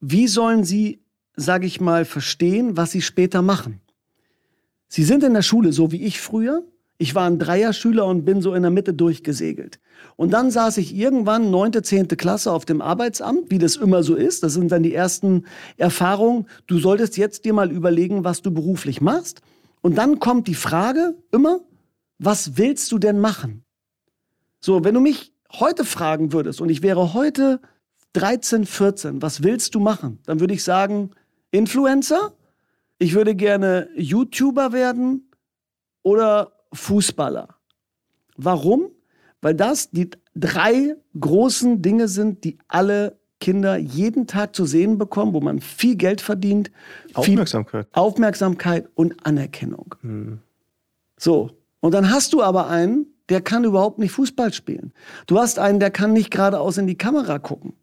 [0.00, 1.00] wie sollen sie,
[1.34, 3.80] sage ich mal, verstehen, was sie später machen?
[4.88, 6.62] Sie sind in der Schule, so wie ich früher.
[6.98, 9.78] Ich war ein Dreierschüler und bin so in der Mitte durchgesegelt.
[10.16, 14.14] Und dann saß ich irgendwann neunte, zehnte Klasse auf dem Arbeitsamt, wie das immer so
[14.14, 14.42] ist.
[14.42, 15.44] Das sind dann die ersten
[15.76, 16.46] Erfahrungen.
[16.66, 19.42] Du solltest jetzt dir mal überlegen, was du beruflich machst.
[19.82, 21.60] Und dann kommt die Frage immer,
[22.18, 23.62] was willst du denn machen?
[24.60, 27.60] So, wenn du mich heute fragen würdest und ich wäre heute
[28.14, 30.18] 13, 14, was willst du machen?
[30.24, 31.10] Dann würde ich sagen,
[31.50, 32.32] Influencer,
[32.98, 35.30] ich würde gerne YouTuber werden
[36.02, 37.48] oder Fußballer.
[38.36, 38.90] Warum?
[39.40, 45.34] Weil das die drei großen Dinge sind, die alle Kinder jeden Tag zu sehen bekommen,
[45.34, 46.70] wo man viel Geld verdient.
[47.14, 47.86] Aufmerksamkeit.
[47.92, 49.94] Aufmerksamkeit und Anerkennung.
[50.00, 50.38] Hm.
[51.18, 51.50] So.
[51.80, 54.92] Und dann hast du aber einen, der kann überhaupt nicht Fußball spielen.
[55.26, 57.74] Du hast einen, der kann nicht geradeaus in die Kamera gucken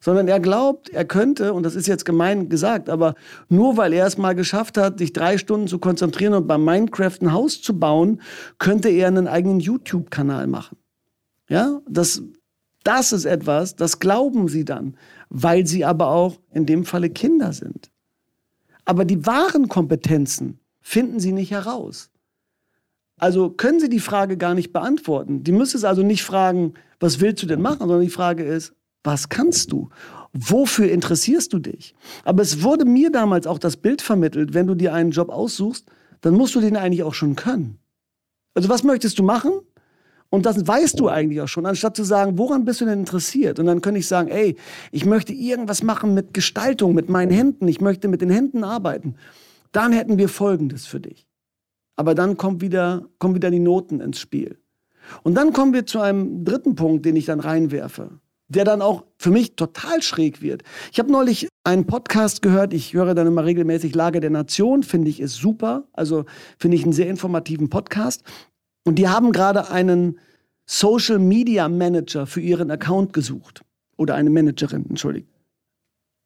[0.00, 3.14] sondern er glaubt, er könnte, und das ist jetzt gemein gesagt, aber
[3.48, 7.18] nur weil er es mal geschafft hat, sich drei Stunden zu konzentrieren und beim Minecraft
[7.20, 8.20] ein Haus zu bauen,
[8.58, 10.78] könnte er einen eigenen YouTube-Kanal machen.
[11.48, 12.22] Ja, das,
[12.82, 14.96] das ist etwas, das glauben sie dann,
[15.28, 17.90] weil sie aber auch in dem Falle Kinder sind.
[18.86, 22.10] Aber die wahren Kompetenzen finden sie nicht heraus.
[23.18, 25.44] Also können sie die Frage gar nicht beantworten.
[25.44, 28.72] Die müssen es also nicht fragen, was willst du denn machen, sondern die Frage ist,
[29.02, 29.88] was kannst du?
[30.32, 31.94] Wofür interessierst du dich?
[32.24, 35.86] Aber es wurde mir damals auch das Bild vermittelt, wenn du dir einen Job aussuchst,
[36.20, 37.78] dann musst du den eigentlich auch schon können.
[38.54, 39.52] Also was möchtest du machen?
[40.28, 43.58] Und das weißt du eigentlich auch schon, anstatt zu sagen, woran bist du denn interessiert?
[43.58, 44.56] Und dann könnte ich sagen, ey,
[44.92, 49.16] ich möchte irgendwas machen mit Gestaltung, mit meinen Händen, ich möchte mit den Händen arbeiten.
[49.72, 51.26] Dann hätten wir Folgendes für dich.
[51.96, 54.58] Aber dann kommt wieder, kommen wieder die Noten ins Spiel.
[55.24, 59.04] Und dann kommen wir zu einem dritten Punkt, den ich dann reinwerfe, der dann auch
[59.16, 60.62] für mich total schräg wird.
[60.92, 65.08] Ich habe neulich einen Podcast gehört, ich höre dann immer regelmäßig Lage der Nation, finde
[65.08, 66.24] ich ist super, also
[66.58, 68.22] finde ich einen sehr informativen Podcast.
[68.84, 70.18] Und die haben gerade einen
[70.66, 73.62] Social Media Manager für ihren Account gesucht.
[73.96, 75.28] Oder eine Managerin, entschuldigt.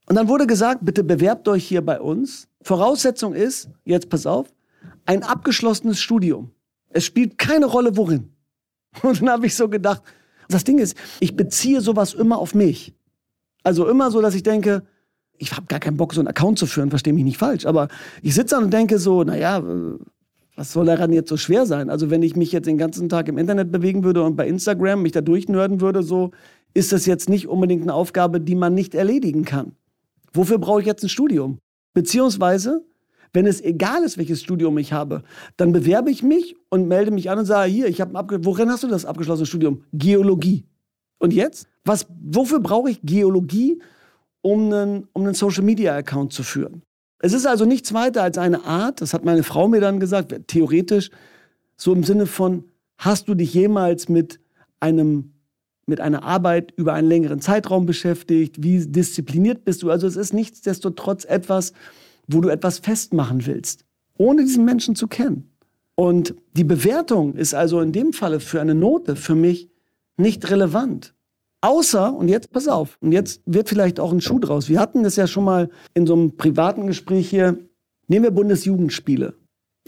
[0.07, 2.49] Und dann wurde gesagt, bitte bewerbt euch hier bei uns.
[2.63, 4.53] Voraussetzung ist, jetzt pass auf,
[5.07, 6.53] ein abgeschlossenes Studium.
[6.91, 8.33] Es spielt keine Rolle, worin.
[9.03, 10.03] Und dann habe ich so gedacht,
[10.55, 12.95] das Ding ist, ich beziehe sowas immer auf mich.
[13.63, 14.83] Also immer so, dass ich denke,
[15.39, 17.67] ich habe gar keinen Bock, so einen Account zu führen, verstehe mich nicht falsch.
[17.67, 17.89] Aber
[18.23, 19.63] ich sitze da und denke so, naja,
[20.57, 21.91] was soll daran jetzt so schwer sein?
[21.91, 25.03] Also wenn ich mich jetzt den ganzen Tag im Internet bewegen würde und bei Instagram
[25.03, 26.31] mich da durchnörden würde, so
[26.75, 29.73] ist das jetzt nicht unbedingt eine Aufgabe, die man nicht erledigen kann.
[30.33, 31.59] Wofür brauche ich jetzt ein Studium?
[31.93, 32.85] Beziehungsweise,
[33.35, 35.25] wenn es egal ist, welches Studium ich habe,
[35.57, 38.71] dann bewerbe ich mich und melde mich an und sage, hier, ich habe ein worin
[38.71, 39.83] hast du das abgeschlossene Studium?
[39.93, 40.65] Geologie.
[41.19, 41.67] Und jetzt?
[41.85, 43.83] Was, wofür brauche ich Geologie,
[44.41, 46.83] um einen, um einen Social Media Account zu führen?
[47.19, 50.33] Es ist also nichts weiter als eine Art, das hat meine Frau mir dann gesagt,
[50.47, 51.11] theoretisch,
[51.77, 52.65] so im Sinne von,
[52.99, 54.41] hast du dich jemals mit
[54.81, 55.33] einem
[55.87, 58.63] mit einer Arbeit über einen längeren Zeitraum beschäftigt?
[58.63, 59.91] Wie diszipliniert bist du?
[59.91, 61.75] Also es ist nichtsdestotrotz etwas,
[62.27, 63.85] wo du etwas festmachen willst,
[64.17, 65.51] ohne diesen Menschen zu kennen.
[65.95, 69.71] Und die Bewertung ist also in dem Falle für eine Note für mich
[70.17, 71.15] nicht relevant.
[71.61, 74.69] Außer, und jetzt pass auf, und jetzt wird vielleicht auch ein Schuh draus.
[74.69, 77.59] Wir hatten das ja schon mal in so einem privaten Gespräch hier.
[78.07, 79.35] Nehmen wir Bundesjugendspiele.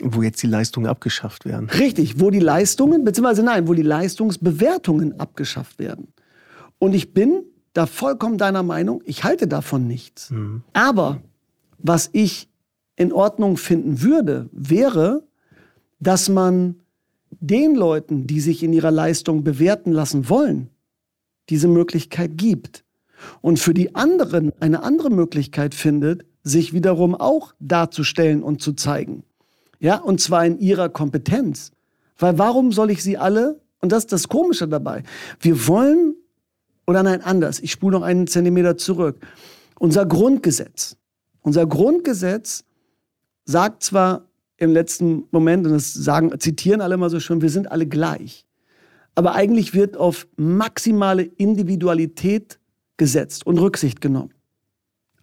[0.01, 1.69] Wo jetzt die Leistungen abgeschafft werden.
[1.69, 6.09] Richtig, wo die Leistungen, beziehungsweise nein, wo die Leistungsbewertungen abgeschafft werden.
[6.79, 10.31] Und ich bin da vollkommen deiner Meinung, ich halte davon nichts.
[10.31, 10.63] Mhm.
[10.73, 11.21] Aber
[11.79, 12.49] was ich
[12.97, 15.23] in Ordnung finden würde, wäre,
[16.01, 16.77] dass man
[17.31, 20.71] den Leuten, die sich in ihrer Leistung bewerten lassen wollen,
[21.51, 22.85] diese Möglichkeit gibt
[23.41, 29.25] und für die anderen eine andere Möglichkeit findet, sich wiederum auch darzustellen und zu zeigen.
[29.79, 31.73] Ja, und zwar in ihrer Kompetenz.
[32.19, 35.03] Weil warum soll ich sie alle, und das ist das Komische dabei,
[35.41, 36.15] wir wollen,
[36.87, 39.19] oder nein, anders, ich spule noch einen Zentimeter zurück.
[39.79, 40.97] Unser Grundgesetz,
[41.47, 42.65] unser Grundgesetz
[43.45, 47.71] sagt zwar im letzten Moment, und das sagen, zitieren alle mal so schön, wir sind
[47.71, 48.45] alle gleich.
[49.15, 52.59] Aber eigentlich wird auf maximale Individualität
[52.97, 54.35] gesetzt und Rücksicht genommen.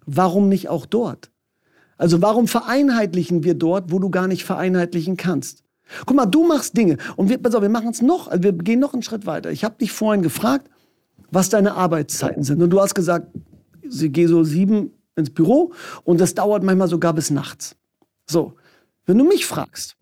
[0.06, 1.30] Warum nicht auch dort?
[1.98, 5.62] Also warum vereinheitlichen wir dort, wo du gar nicht vereinheitlichen kannst?
[6.06, 8.80] Guck mal, du machst Dinge und wir, pass auf, wir machen es noch, wir gehen
[8.80, 9.50] noch einen Schritt weiter.
[9.50, 10.70] Ich habe dich vorhin gefragt,
[11.30, 13.28] was deine Arbeitszeiten sind und du hast gesagt,
[13.86, 15.72] sie gehe so sieben ins Büro
[16.04, 17.76] und das dauert manchmal sogar bis nachts.
[18.26, 18.54] So,
[19.06, 19.96] wenn du mich fragst,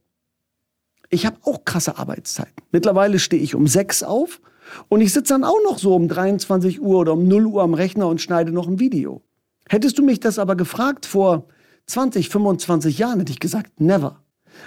[1.10, 2.54] ich habe auch krasse Arbeitszeiten.
[2.70, 4.40] Mittlerweile stehe ich um sechs auf
[4.88, 7.74] und ich sitze dann auch noch so um 23 Uhr oder um 0 Uhr am
[7.74, 9.22] Rechner und schneide noch ein Video.
[9.68, 11.46] Hättest du mich das aber gefragt vor
[11.86, 14.22] 20, 25 Jahren, hätte ich gesagt, never.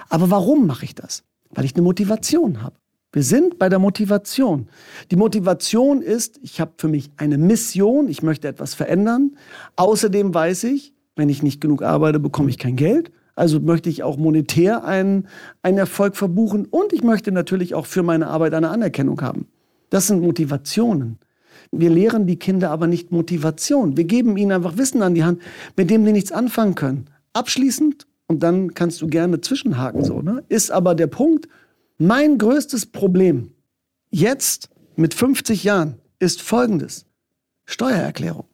[0.09, 1.23] Aber warum mache ich das?
[1.49, 2.75] Weil ich eine Motivation habe.
[3.15, 4.67] Wir sind bei der Motivation.
[5.09, 9.37] Die Motivation ist, ich habe für mich eine Mission, ich möchte etwas verändern.
[9.77, 13.13] Außerdem weiß ich, wenn ich nicht genug arbeite, bekomme ich kein Geld.
[13.33, 15.29] Also möchte ich auch monetär einen,
[15.61, 19.47] einen Erfolg verbuchen und ich möchte natürlich auch für meine Arbeit eine Anerkennung haben.
[19.89, 21.17] Das sind Motivationen.
[21.71, 23.95] Wir lehren die Kinder aber nicht Motivation.
[23.95, 25.41] Wir geben ihnen einfach Wissen an die Hand,
[25.77, 27.05] mit dem sie nichts anfangen können.
[27.31, 31.47] Abschließend, und dann kannst du gerne zwischenhaken, so, ne, ist aber der Punkt,
[31.97, 33.51] mein größtes Problem
[34.09, 37.05] jetzt mit 50 Jahren ist folgendes.
[37.65, 38.45] Steuererklärung.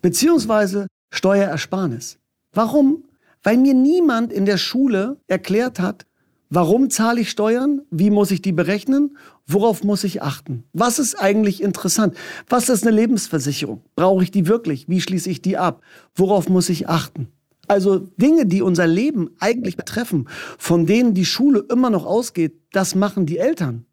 [0.00, 2.18] Beziehungsweise Steuerersparnis.
[2.52, 3.06] Warum?
[3.46, 6.04] weil mir niemand in der Schule erklärt hat,
[6.50, 10.64] warum zahle ich Steuern, wie muss ich die berechnen, worauf muss ich achten.
[10.72, 12.16] Was ist eigentlich interessant?
[12.48, 13.84] Was ist eine Lebensversicherung?
[13.94, 14.88] Brauche ich die wirklich?
[14.88, 15.82] Wie schließe ich die ab?
[16.16, 17.28] Worauf muss ich achten?
[17.68, 22.94] Also Dinge, die unser Leben eigentlich betreffen, von denen die Schule immer noch ausgeht, das
[22.94, 23.86] machen die Eltern.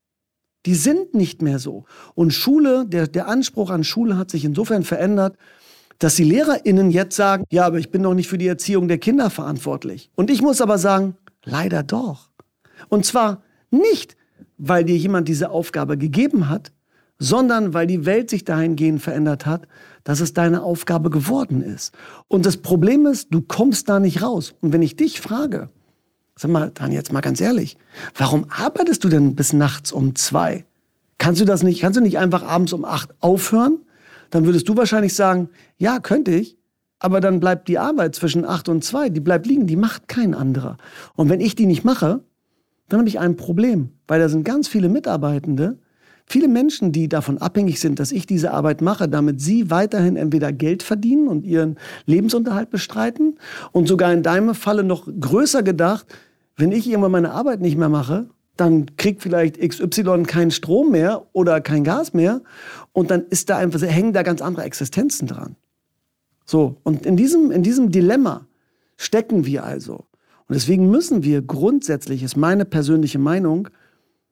[0.66, 1.86] Die sind nicht mehr so.
[2.16, 5.38] Und Schule, der, der Anspruch an Schule hat sich insofern verändert,
[6.00, 8.98] dass die LehrerInnen jetzt sagen, ja, aber ich bin doch nicht für die Erziehung der
[8.98, 10.10] Kinder verantwortlich.
[10.16, 12.30] Und ich muss aber sagen, leider doch.
[12.90, 14.18] Und zwar nicht,
[14.58, 16.73] weil dir jemand diese Aufgabe gegeben hat,
[17.24, 19.68] sondern weil die Welt sich dahingehend verändert hat,
[20.04, 21.94] dass es deine Aufgabe geworden ist.
[22.28, 24.54] Und das Problem ist, du kommst da nicht raus.
[24.62, 25.70] Und wenn ich dich frage,
[26.36, 27.78] Sag mal, dann jetzt mal ganz ehrlich,
[28.18, 30.66] warum arbeitest du denn bis nachts um zwei?
[31.20, 33.78] Kannst du das nicht, kannst du nicht einfach abends um acht aufhören?
[34.32, 36.58] Dann würdest du wahrscheinlich sagen, ja, könnte ich.
[36.98, 40.34] Aber dann bleibt die Arbeit zwischen acht und zwei, die bleibt liegen, die macht kein
[40.34, 40.78] anderer.
[41.16, 42.24] Und wenn ich die nicht mache,
[42.90, 45.78] dann habe ich ein Problem, weil da sind ganz viele Mitarbeitende,
[46.26, 50.52] viele Menschen, die davon abhängig sind, dass ich diese Arbeit mache, damit sie weiterhin entweder
[50.52, 53.38] Geld verdienen und ihren Lebensunterhalt bestreiten
[53.72, 56.06] und sogar in deinem Falle noch größer gedacht,
[56.56, 61.26] wenn ich irgendwann meine Arbeit nicht mehr mache, dann kriegt vielleicht XY keinen Strom mehr
[61.34, 62.42] oder kein Gas mehr
[62.92, 65.56] und dann ist da einfach, hängen da ganz andere Existenzen dran.
[66.46, 68.48] So, und in diesem, in diesem Dilemma
[68.98, 70.06] stecken wir also.
[70.48, 73.70] Und deswegen müssen wir grundsätzlich, ist meine persönliche Meinung,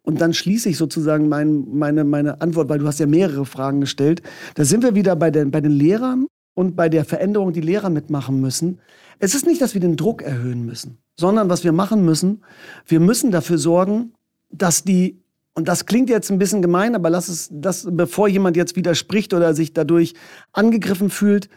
[0.03, 3.81] und dann schließe ich sozusagen mein, meine, meine Antwort, weil du hast ja mehrere Fragen
[3.81, 4.21] gestellt.
[4.55, 7.89] Da sind wir wieder bei den, bei den Lehrern und bei der Veränderung, die Lehrer
[7.89, 8.79] mitmachen müssen.
[9.19, 12.43] Es ist nicht, dass wir den Druck erhöhen müssen, sondern was wir machen müssen,
[12.87, 14.13] wir müssen dafür sorgen,
[14.49, 15.21] dass die,
[15.53, 19.33] und das klingt jetzt ein bisschen gemein, aber lass es, das, bevor jemand jetzt widerspricht
[19.33, 20.15] oder sich dadurch
[20.51, 21.49] angegriffen fühlt,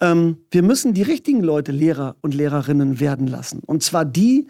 [0.00, 3.60] ähm, wir müssen die richtigen Leute Lehrer und Lehrerinnen werden lassen.
[3.66, 4.46] Und zwar die,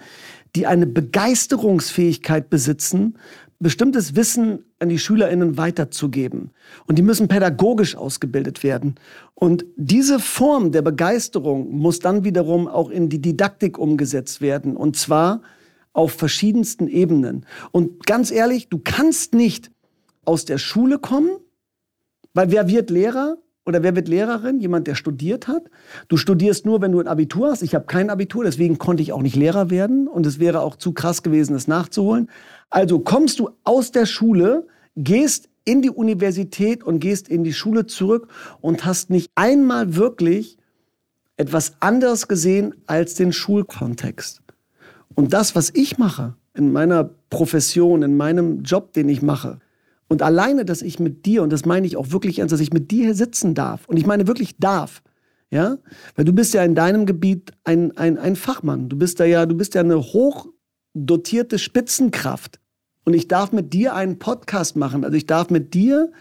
[0.56, 3.16] die eine Begeisterungsfähigkeit besitzen,
[3.60, 6.50] bestimmtes Wissen an die SchülerInnen weiterzugeben.
[6.86, 8.94] Und die müssen pädagogisch ausgebildet werden.
[9.34, 14.76] Und diese Form der Begeisterung muss dann wiederum auch in die Didaktik umgesetzt werden.
[14.76, 15.42] Und zwar
[15.92, 17.44] auf verschiedensten Ebenen.
[17.70, 19.70] Und ganz ehrlich, du kannst nicht
[20.24, 21.30] aus der Schule kommen,
[22.32, 23.36] weil wer wird Lehrer?
[23.70, 24.58] Oder wer wird Lehrerin?
[24.58, 25.70] Jemand, der studiert hat.
[26.08, 27.62] Du studierst nur, wenn du ein Abitur hast.
[27.62, 30.08] Ich habe kein Abitur, deswegen konnte ich auch nicht Lehrer werden.
[30.08, 32.28] Und es wäre auch zu krass gewesen, es nachzuholen.
[32.68, 37.86] Also kommst du aus der Schule, gehst in die Universität und gehst in die Schule
[37.86, 38.26] zurück
[38.60, 40.58] und hast nicht einmal wirklich
[41.36, 44.42] etwas anderes gesehen als den Schulkontext.
[45.14, 49.60] Und das, was ich mache in meiner Profession, in meinem Job, den ich mache,
[50.10, 52.72] und alleine, dass ich mit dir, und das meine ich auch wirklich ernst, dass ich
[52.72, 55.02] mit dir hier sitzen darf, und ich meine wirklich darf,
[55.52, 55.78] ja,
[56.16, 58.88] weil du bist ja in deinem Gebiet ein, ein, ein Fachmann.
[58.88, 62.60] Du bist da ja, du bist ja eine hochdotierte Spitzenkraft.
[63.04, 65.04] Und ich darf mit dir einen Podcast machen.
[65.04, 66.12] Also ich darf mit dir,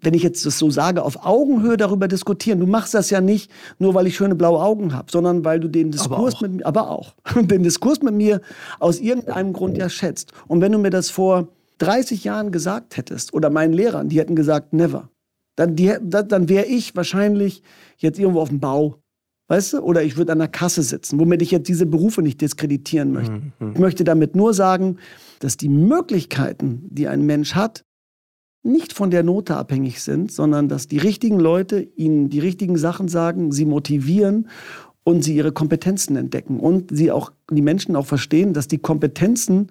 [0.00, 2.60] wenn ich jetzt das so sage, auf Augenhöhe darüber diskutieren.
[2.60, 5.68] Du machst das ja nicht nur, weil ich schöne blaue Augen habe, sondern weil du
[5.68, 8.40] den Diskurs mit mir, aber auch, den Diskurs mit mir
[8.78, 10.32] aus irgendeinem Grund ja schätzt.
[10.46, 14.36] Und wenn du mir das vor 30 Jahren gesagt hättest, oder meinen Lehrern, die hätten
[14.36, 15.10] gesagt, never,
[15.56, 17.62] dann, dann wäre ich wahrscheinlich
[17.96, 19.02] jetzt irgendwo auf dem Bau.
[19.48, 19.78] Weißt du?
[19.80, 23.40] Oder ich würde an der Kasse sitzen, womit ich jetzt diese Berufe nicht diskreditieren möchte.
[23.58, 23.72] Mhm.
[23.72, 24.98] Ich möchte damit nur sagen,
[25.40, 27.84] dass die Möglichkeiten, die ein Mensch hat,
[28.62, 33.08] nicht von der Note abhängig sind, sondern dass die richtigen Leute ihnen die richtigen Sachen
[33.08, 34.48] sagen, sie motivieren
[35.02, 39.68] und sie ihre Kompetenzen entdecken und sie auch die Menschen auch verstehen, dass die Kompetenzen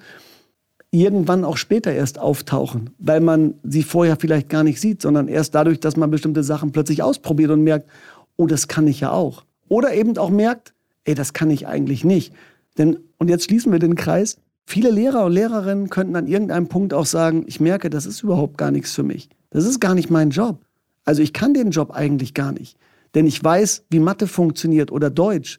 [0.91, 5.54] irgendwann auch später erst auftauchen, weil man sie vorher vielleicht gar nicht sieht, sondern erst
[5.54, 7.89] dadurch, dass man bestimmte Sachen plötzlich ausprobiert und merkt,
[8.38, 9.43] oh, das kann ich ja auch.
[9.67, 10.73] Oder eben auch merkt,
[11.04, 12.34] ey, das kann ich eigentlich nicht.
[12.78, 16.93] Denn, und jetzt schließen wir den Kreis, viele Lehrer und Lehrerinnen könnten an irgendeinem Punkt
[16.93, 19.30] auch sagen, ich merke, das ist überhaupt gar nichts für mich.
[19.50, 20.60] Das ist gar nicht mein Job.
[21.04, 22.78] Also ich kann den Job eigentlich gar nicht.
[23.15, 25.58] Denn ich weiß, wie Mathe funktioniert oder Deutsch.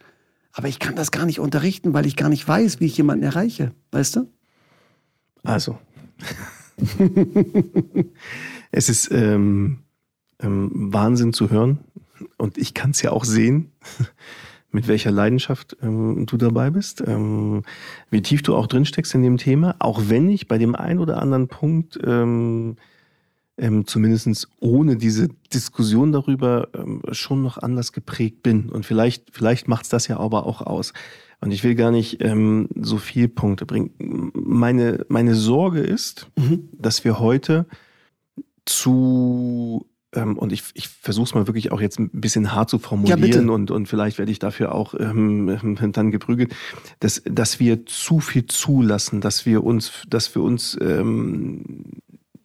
[0.52, 3.24] Aber ich kann das gar nicht unterrichten, weil ich gar nicht weiß, wie ich jemanden
[3.24, 3.72] erreiche.
[3.90, 4.28] Weißt du?
[5.44, 5.79] Also,
[8.70, 9.81] es ist ähm,
[10.40, 11.79] ähm, Wahnsinn zu hören.
[12.37, 13.72] Und ich kann es ja auch sehen,
[14.70, 17.62] mit welcher Leidenschaft ähm, du dabei bist, ähm,
[18.11, 21.22] wie tief du auch drinsteckst in dem Thema, auch wenn ich bei dem einen oder
[21.22, 21.98] anderen Punkt
[23.59, 28.71] ähm, zumindest ohne diese Diskussion darüber ähm, schon noch anders geprägt bin.
[28.71, 30.92] Und vielleicht, vielleicht macht es das ja aber auch aus.
[31.40, 34.33] Und ich will gar nicht ähm, so viel Punkte bringen.
[34.35, 36.68] Meine, meine Sorge ist, mhm.
[36.73, 37.66] dass wir heute
[38.64, 42.79] zu ähm, und ich, ich versuche es mal wirklich auch jetzt ein bisschen hart zu
[42.79, 46.54] formulieren ja, und, und vielleicht werde ich dafür auch ähm, dann geprügelt,
[47.00, 52.00] dass, dass wir zu viel zulassen, dass wir uns, dass wir uns ähm,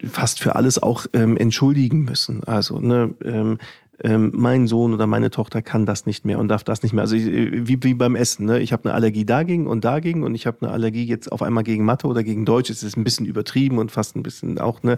[0.10, 2.44] fast für alles auch ähm, entschuldigen müssen.
[2.44, 3.58] Also ne, ähm,
[4.04, 7.04] ähm, mein Sohn oder meine Tochter kann das nicht mehr und darf das nicht mehr.
[7.04, 8.46] Also ich, wie, wie beim Essen.
[8.46, 8.60] Ne?
[8.60, 11.64] Ich habe eine Allergie dagegen und dagegen und ich habe eine Allergie jetzt auf einmal
[11.64, 12.70] gegen Mathe oder gegen Deutsch.
[12.70, 14.98] Es ist ein bisschen übertrieben und fast ein bisschen auch ne,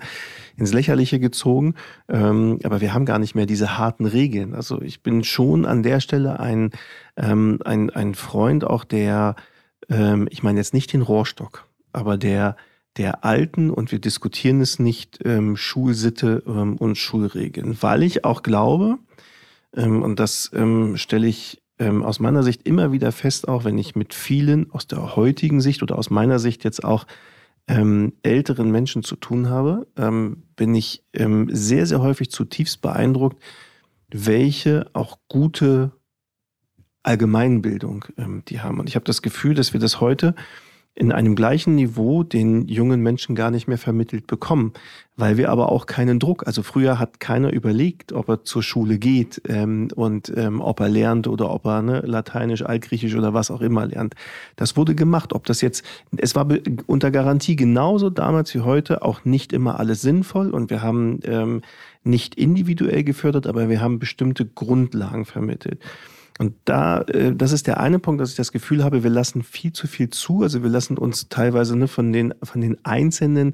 [0.55, 1.75] ins Lächerliche gezogen.
[2.07, 4.55] Ähm, aber wir haben gar nicht mehr diese harten Regeln.
[4.55, 6.71] Also ich bin schon an der Stelle ein,
[7.17, 9.35] ähm, ein, ein Freund auch der,
[9.89, 12.55] ähm, ich meine jetzt nicht den Rohrstock, aber der
[12.97, 18.41] der alten, und wir diskutieren es nicht, ähm, Schulsitte ähm, und Schulregeln, weil ich auch
[18.41, 18.97] glaube,
[19.75, 23.77] ähm, und das ähm, stelle ich ähm, aus meiner Sicht immer wieder fest, auch wenn
[23.77, 27.05] ich mit vielen aus der heutigen Sicht oder aus meiner Sicht jetzt auch
[27.67, 33.41] ähm, älteren Menschen zu tun habe, ähm, bin ich ähm, sehr, sehr häufig zutiefst beeindruckt,
[34.09, 35.91] welche auch gute
[37.03, 38.79] Allgemeinbildung ähm, die haben.
[38.79, 40.35] Und ich habe das Gefühl, dass wir das heute
[40.95, 44.71] in einem gleichen Niveau den jungen Menschen gar nicht mehr vermittelt bekommen,
[45.17, 48.97] weil wir aber auch keinen Druck, also früher hat keiner überlegt, ob er zur Schule
[48.97, 53.51] geht ähm, und ähm, ob er lernt oder ob er ne, Lateinisch, Altgriechisch oder was
[53.51, 54.15] auch immer lernt.
[54.55, 55.83] Das wurde gemacht, ob das jetzt,
[56.15, 56.47] es war
[56.87, 61.61] unter Garantie genauso damals wie heute auch nicht immer alles sinnvoll und wir haben ähm,
[62.05, 65.79] nicht individuell gefördert, aber wir haben bestimmte Grundlagen vermittelt.
[66.37, 69.43] Und da, äh, das ist der eine Punkt, dass ich das Gefühl habe, wir lassen
[69.43, 70.43] viel zu viel zu.
[70.43, 73.53] Also wir lassen uns teilweise ne, von den, von den einzelnen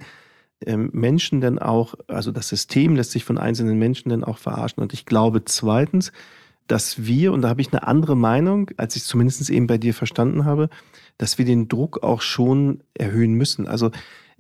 [0.66, 4.82] ähm, Menschen dann auch, also das System lässt sich von einzelnen Menschen dann auch verarschen.
[4.82, 6.12] Und ich glaube zweitens,
[6.68, 9.78] dass wir, und da habe ich eine andere Meinung, als ich es zumindest eben bei
[9.78, 10.70] dir verstanden habe,
[11.18, 13.68] dass wir den Druck auch schon erhöhen müssen.
[13.68, 13.92] Also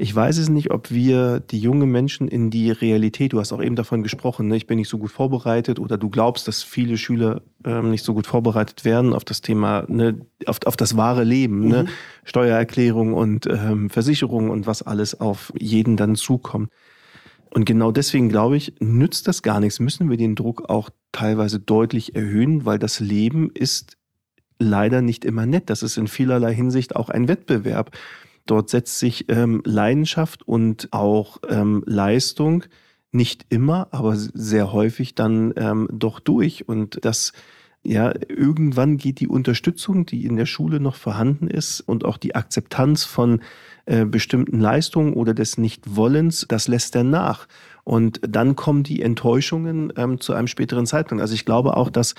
[0.01, 3.61] ich weiß es nicht, ob wir die jungen Menschen in die Realität, du hast auch
[3.61, 6.97] eben davon gesprochen, ne, ich bin nicht so gut vorbereitet oder du glaubst, dass viele
[6.97, 11.23] Schüler ähm, nicht so gut vorbereitet werden auf das Thema, ne, auf, auf das wahre
[11.23, 11.71] Leben, ne, mhm.
[11.83, 11.85] ne,
[12.23, 16.71] Steuererklärung und ähm, Versicherung und was alles auf jeden dann zukommt.
[17.51, 21.59] Und genau deswegen glaube ich, nützt das gar nichts, müssen wir den Druck auch teilweise
[21.59, 23.97] deutlich erhöhen, weil das Leben ist
[24.57, 25.69] leider nicht immer nett.
[25.69, 27.91] Das ist in vielerlei Hinsicht auch ein Wettbewerb.
[28.45, 32.65] Dort setzt sich ähm, Leidenschaft und auch ähm, Leistung
[33.11, 36.67] nicht immer, aber sehr häufig dann ähm, doch durch.
[36.67, 37.33] Und das,
[37.83, 42.35] ja, irgendwann geht die Unterstützung, die in der Schule noch vorhanden ist und auch die
[42.35, 43.41] Akzeptanz von
[43.85, 47.47] äh, bestimmten Leistungen oder des Nichtwollens, das lässt er nach.
[47.83, 51.21] Und dann kommen die Enttäuschungen ähm, zu einem späteren Zeitpunkt.
[51.21, 52.15] Also ich glaube auch, dass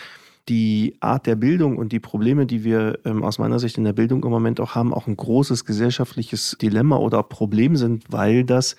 [0.49, 3.93] die Art der Bildung und die Probleme, die wir ähm, aus meiner Sicht in der
[3.93, 8.76] Bildung im Moment auch haben, auch ein großes gesellschaftliches Dilemma oder Problem sind, weil das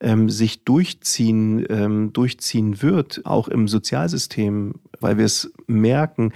[0.00, 6.32] ähm, sich durchziehen, ähm, durchziehen wird, auch im Sozialsystem, weil wir es merken,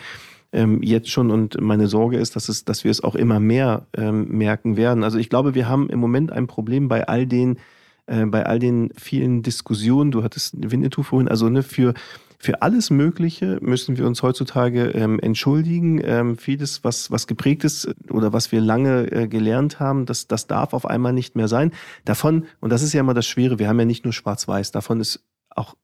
[0.53, 3.87] ähm, jetzt schon und meine Sorge ist, dass, es, dass wir es auch immer mehr
[3.97, 5.05] ähm, merken werden.
[5.05, 7.59] Also ich glaube, wir haben im Moment ein Problem bei all den,
[8.07, 11.95] äh, bei all den vielen Diskussionen, du hattest Winnetou vorhin, also ne, für
[12.41, 16.01] für alles Mögliche müssen wir uns heutzutage ähm, entschuldigen.
[16.05, 20.47] Ähm, vieles, was, was geprägt ist oder was wir lange äh, gelernt haben, das, das
[20.47, 21.73] darf auf einmal nicht mehr sein.
[22.05, 25.01] Davon, und das ist ja immer das Schwere, wir haben ja nicht nur Schwarz-Weiß, davon
[25.01, 25.75] ist auch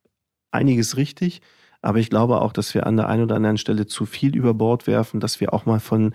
[0.53, 1.43] einiges richtig.
[1.83, 4.55] Aber ich glaube auch, dass wir an der einen oder anderen Stelle zu viel über
[4.55, 6.15] Bord werfen, dass wir auch mal von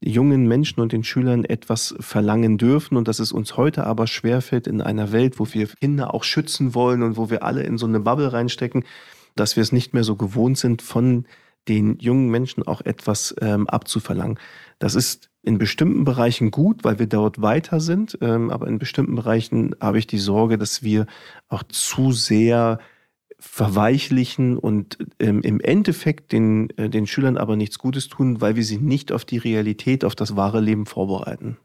[0.00, 4.66] jungen Menschen und den Schülern etwas verlangen dürfen und dass es uns heute aber schwerfällt
[4.68, 7.86] in einer Welt, wo wir Kinder auch schützen wollen und wo wir alle in so
[7.86, 8.84] eine Bubble reinstecken,
[9.38, 11.26] dass wir es nicht mehr so gewohnt sind, von
[11.68, 14.38] den jungen Menschen auch etwas ähm, abzuverlangen.
[14.78, 19.14] Das ist in bestimmten Bereichen gut, weil wir dort weiter sind, ähm, aber in bestimmten
[19.14, 21.06] Bereichen habe ich die Sorge, dass wir
[21.48, 22.78] auch zu sehr
[23.40, 28.64] verweichlichen und ähm, im Endeffekt den, äh, den Schülern aber nichts Gutes tun, weil wir
[28.64, 31.56] sie nicht auf die Realität, auf das wahre Leben vorbereiten.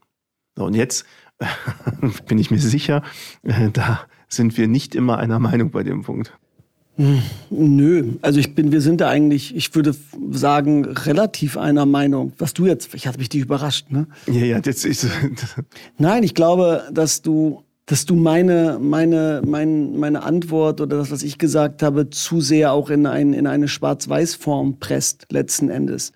[0.56, 1.06] So, und jetzt
[2.28, 3.02] bin ich mir sicher,
[3.42, 6.38] äh, da sind wir nicht immer einer Meinung bei dem Punkt.
[6.96, 9.96] Nö, also ich bin, wir sind da eigentlich, ich würde
[10.32, 12.34] sagen, relativ einer Meinung.
[12.38, 14.06] Was du jetzt, ich hatte mich dich überrascht, ne?
[14.28, 15.08] Ja, ja, das ist.
[15.98, 21.24] Nein, ich glaube, dass du, dass du meine, meine, mein, meine Antwort oder das, was
[21.24, 26.14] ich gesagt habe, zu sehr auch in, ein, in eine Schwarz-Weiß-Form presst, letzten Endes.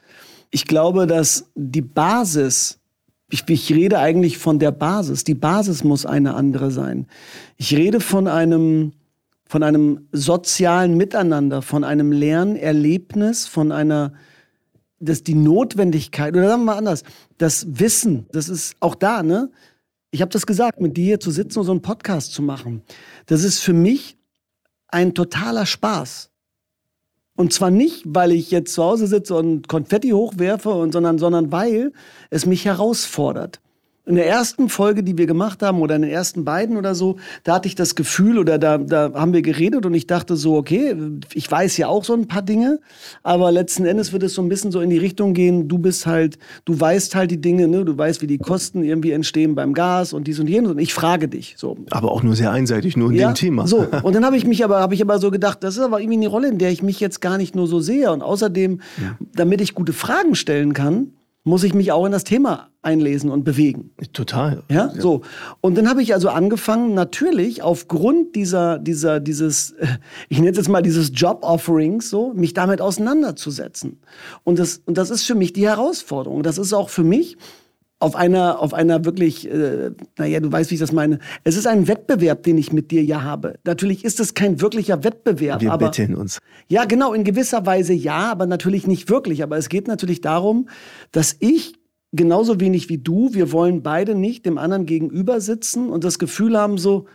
[0.52, 2.78] Ich glaube, dass die Basis,
[3.32, 7.08] ich, ich rede eigentlich von der Basis, die Basis muss eine andere sein.
[7.58, 8.94] Ich rede von einem,
[9.48, 14.14] von einem sozialen Miteinander, von einem Lernerlebnis, von einer,
[15.00, 17.04] dass die Notwendigkeit, oder sagen wir mal anders,
[17.38, 19.50] das Wissen, das ist auch da, ne?
[20.10, 22.82] Ich habe das gesagt, mit dir hier zu sitzen und so einen Podcast zu machen.
[23.26, 24.18] Das ist für mich
[24.88, 26.30] ein totaler Spaß.
[27.36, 31.52] Und zwar nicht, weil ich jetzt zu Hause sitze und Konfetti hochwerfe, und, sondern, sondern
[31.52, 31.92] weil
[32.30, 33.60] es mich herausfordert
[34.08, 37.18] in der ersten Folge, die wir gemacht haben, oder in den ersten beiden oder so,
[37.44, 40.56] da hatte ich das Gefühl, oder da, da haben wir geredet und ich dachte so,
[40.56, 40.96] okay,
[41.34, 42.80] ich weiß ja auch so ein paar Dinge,
[43.22, 46.06] aber letzten Endes wird es so ein bisschen so in die Richtung gehen, du bist
[46.06, 47.84] halt, du weißt halt die Dinge, ne?
[47.84, 50.94] du weißt, wie die Kosten irgendwie entstehen beim Gas und dies und jenes und ich
[50.94, 51.56] frage dich.
[51.58, 51.78] So.
[51.92, 53.68] Aber auch nur sehr einseitig, nur in ja, dem Thema.
[53.68, 56.00] So, und dann habe ich mich aber, habe ich aber so gedacht, das ist aber
[56.00, 58.80] irgendwie eine Rolle, in der ich mich jetzt gar nicht nur so sehe und außerdem,
[59.02, 59.18] ja.
[59.36, 61.12] damit ich gute Fragen stellen kann,
[61.48, 63.92] muss ich mich auch in das Thema einlesen und bewegen.
[64.12, 64.64] Total.
[64.70, 65.02] Ja, ja.
[65.02, 65.22] so.
[65.62, 69.74] Und dann habe ich also angefangen, natürlich aufgrund dieser, dieser, dieses,
[70.30, 74.02] ich nenne es jetzt mal dieses Job-Offerings, so, mich damit auseinanderzusetzen.
[74.44, 76.44] Und das, und das ist für mich die Herausforderung.
[76.44, 77.38] Das ist auch für mich,
[78.00, 81.18] auf einer, auf einer wirklich, äh, naja, du weißt, wie ich das meine.
[81.44, 83.56] Es ist ein Wettbewerb, den ich mit dir ja habe.
[83.64, 85.62] Natürlich ist es kein wirklicher Wettbewerb.
[85.62, 86.40] Wir aber, betteln uns.
[86.68, 89.42] Ja, genau, in gewisser Weise ja, aber natürlich nicht wirklich.
[89.42, 90.70] Aber es geht natürlich darum,
[91.12, 91.74] dass ich
[92.14, 96.58] genauso wenig wie du, wir wollen beide nicht dem anderen gegenüber sitzen und das Gefühl
[96.58, 97.06] haben so,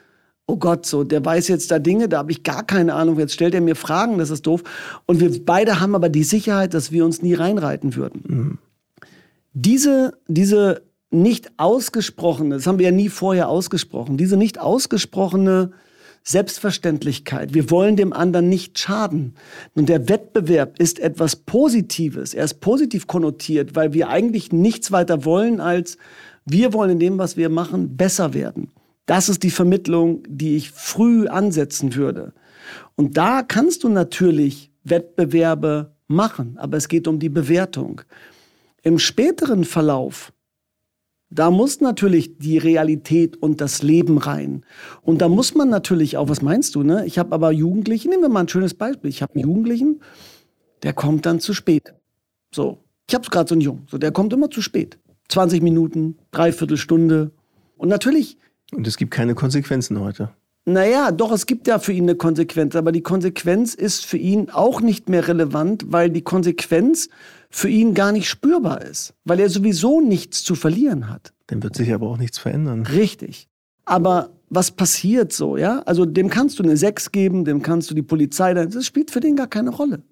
[0.46, 3.32] oh Gott, so, der weiß jetzt da Dinge, da habe ich gar keine Ahnung, jetzt
[3.32, 4.64] stellt er mir Fragen, das ist doof.
[5.06, 8.24] Und wir beide haben aber die Sicherheit, dass wir uns nie reinreiten würden.
[8.26, 8.58] Mhm
[9.52, 15.72] diese, diese nicht ausgesprochene, das haben wir ja nie vorher ausgesprochen, diese nicht ausgesprochene
[16.24, 17.52] Selbstverständlichkeit.
[17.52, 19.34] Wir wollen dem anderen nicht schaden.
[19.74, 22.32] Und der Wettbewerb ist etwas Positives.
[22.32, 25.98] Er ist positiv konnotiert, weil wir eigentlich nichts weiter wollen, als
[26.44, 28.70] wir wollen in dem, was wir machen, besser werden.
[29.06, 32.32] Das ist die Vermittlung, die ich früh ansetzen würde.
[32.94, 38.02] Und da kannst du natürlich Wettbewerbe machen, aber es geht um die Bewertung.
[38.82, 40.32] Im späteren Verlauf,
[41.30, 44.66] da muss natürlich die Realität und das Leben rein.
[45.00, 47.06] Und da muss man natürlich auch, was meinst du, ne?
[47.06, 49.08] Ich habe aber Jugendlichen, nehmen wir mal ein schönes Beispiel.
[49.08, 50.00] Ich habe einen Jugendlichen,
[50.82, 51.94] der kommt dann zu spät.
[52.54, 52.78] So,
[53.08, 54.98] ich habe gerade so einen Jungen, so der kommt immer zu spät.
[55.28, 57.30] 20 Minuten, dreiviertel Stunde.
[57.78, 58.36] Und natürlich.
[58.72, 60.30] Und es gibt keine Konsequenzen heute.
[60.64, 64.48] Naja, doch, es gibt ja für ihn eine Konsequenz, aber die Konsequenz ist für ihn
[64.50, 67.08] auch nicht mehr relevant, weil die Konsequenz
[67.52, 71.32] für ihn gar nicht spürbar ist, weil er sowieso nichts zu verlieren hat.
[71.46, 72.86] Dann wird sich aber auch nichts verändern.
[72.86, 73.48] Richtig.
[73.84, 75.80] Aber was passiert so, ja?
[75.80, 79.20] Also dem kannst du eine 6 geben, dem kannst du die Polizei, das spielt für
[79.20, 80.02] den gar keine Rolle.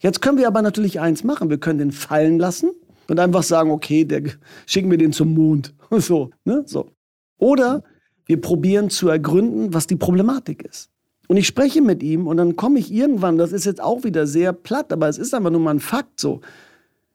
[0.00, 2.70] Jetzt können wir aber natürlich eins machen, wir können den fallen lassen
[3.08, 4.22] und einfach sagen, okay, der,
[4.66, 5.74] schicken wir den zum Mond.
[5.98, 6.62] So, ne?
[6.64, 6.90] So.
[7.36, 7.84] Oder
[8.24, 10.90] wir probieren zu ergründen, was die Problematik ist.
[11.28, 14.26] Und ich spreche mit ihm und dann komme ich irgendwann, das ist jetzt auch wieder
[14.26, 16.40] sehr platt, aber es ist einfach nur mal ein Fakt so.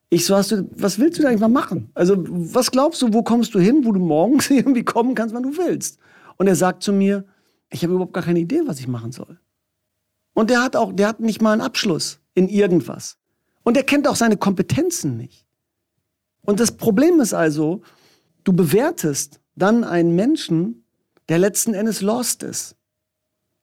[0.09, 1.89] Ich so, hast du, was willst du da eigentlich mal machen?
[1.93, 5.43] Also, was glaubst du, wo kommst du hin, wo du morgens irgendwie kommen kannst, wann
[5.43, 5.99] du willst?
[6.37, 7.25] Und er sagt zu mir,
[7.69, 9.39] ich habe überhaupt gar keine Idee, was ich machen soll.
[10.33, 13.17] Und der hat auch, der hat nicht mal einen Abschluss in irgendwas.
[13.63, 15.45] Und er kennt auch seine Kompetenzen nicht.
[16.41, 17.81] Und das Problem ist also,
[18.45, 20.85] du bewertest dann einen Menschen
[21.27, 22.75] der letzten Endes lost ist.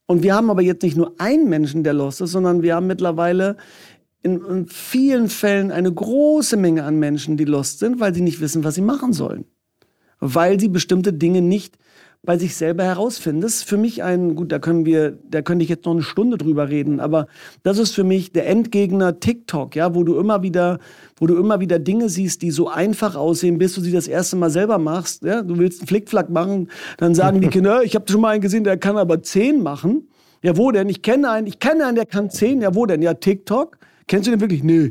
[0.07, 2.86] Und wir haben aber jetzt nicht nur einen Menschen, der lost ist, sondern wir haben
[2.86, 3.57] mittlerweile
[4.24, 8.64] in, vielen Fällen eine große Menge an Menschen, die lost sind, weil sie nicht wissen,
[8.64, 9.44] was sie machen sollen.
[10.18, 11.76] Weil sie bestimmte Dinge nicht
[12.24, 13.42] bei sich selber herausfinden.
[13.42, 16.02] Das ist für mich ein, gut, da können wir, da könnte ich jetzt noch eine
[16.02, 17.26] Stunde drüber reden, aber
[17.62, 20.78] das ist für mich der Endgegner TikTok, ja, wo du immer wieder,
[21.16, 24.36] wo du immer wieder Dinge siehst, die so einfach aussehen, bis du sie das erste
[24.36, 28.10] Mal selber machst, ja, du willst einen Flickflack machen, dann sagen die Kinder, ich habe
[28.10, 30.08] schon mal einen gesehen, der kann aber zehn machen.
[30.42, 30.88] Ja, wo denn?
[30.88, 32.60] Ich kenne einen, ich kenne einen, der kann zehn.
[32.60, 33.00] Ja, wo denn?
[33.00, 33.78] Ja, TikTok.
[34.07, 34.62] Kennst du den wirklich?
[34.62, 34.90] Nö.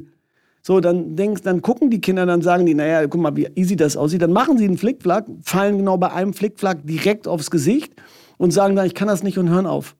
[0.61, 3.75] So, dann denkst, dann gucken die Kinder, dann sagen die, naja, guck mal, wie easy
[3.75, 4.21] das aussieht.
[4.21, 7.93] Dann machen sie einen Flickflack, fallen genau bei einem Flickflack direkt aufs Gesicht
[8.37, 9.97] und sagen dann, ich kann das nicht und hören auf.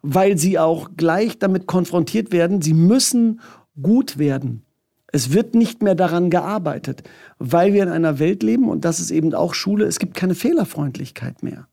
[0.00, 3.40] Weil sie auch gleich damit konfrontiert werden, sie müssen
[3.82, 4.62] gut werden.
[5.12, 7.02] Es wird nicht mehr daran gearbeitet,
[7.38, 10.34] weil wir in einer Welt leben und das ist eben auch Schule, es gibt keine
[10.34, 11.68] Fehlerfreundlichkeit mehr.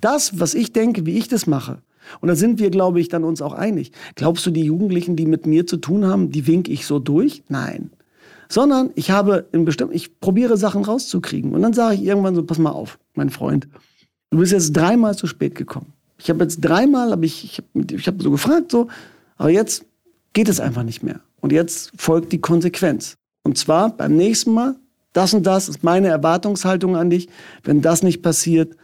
[0.00, 1.82] Das, was ich denke, wie ich das mache,
[2.20, 3.92] und da sind wir, glaube ich, dann uns auch einig.
[4.14, 7.42] Glaubst du, die Jugendlichen, die mit mir zu tun haben, die wink ich so durch?
[7.48, 7.90] Nein.
[8.48, 11.52] Sondern ich habe in bestimmt, ich probiere Sachen rauszukriegen.
[11.52, 13.68] Und dann sage ich irgendwann so, pass mal auf, mein Freund.
[14.30, 15.92] Du bist jetzt dreimal zu spät gekommen.
[16.18, 18.88] Ich habe jetzt dreimal, hab ich, ich habe ich hab so gefragt, so,
[19.36, 19.84] aber jetzt
[20.32, 21.20] geht es einfach nicht mehr.
[21.40, 23.16] Und jetzt folgt die Konsequenz.
[23.42, 24.76] Und zwar beim nächsten Mal,
[25.12, 27.28] das und das ist meine Erwartungshaltung an dich.
[27.62, 28.76] Wenn das nicht passiert,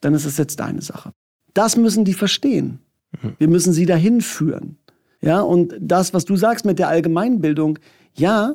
[0.00, 1.12] dann ist es jetzt deine Sache.
[1.54, 2.80] Das müssen die verstehen.
[3.38, 4.76] Wir müssen sie dahin führen.
[5.20, 7.78] Ja, und das, was du sagst mit der Allgemeinbildung,
[8.14, 8.54] ja,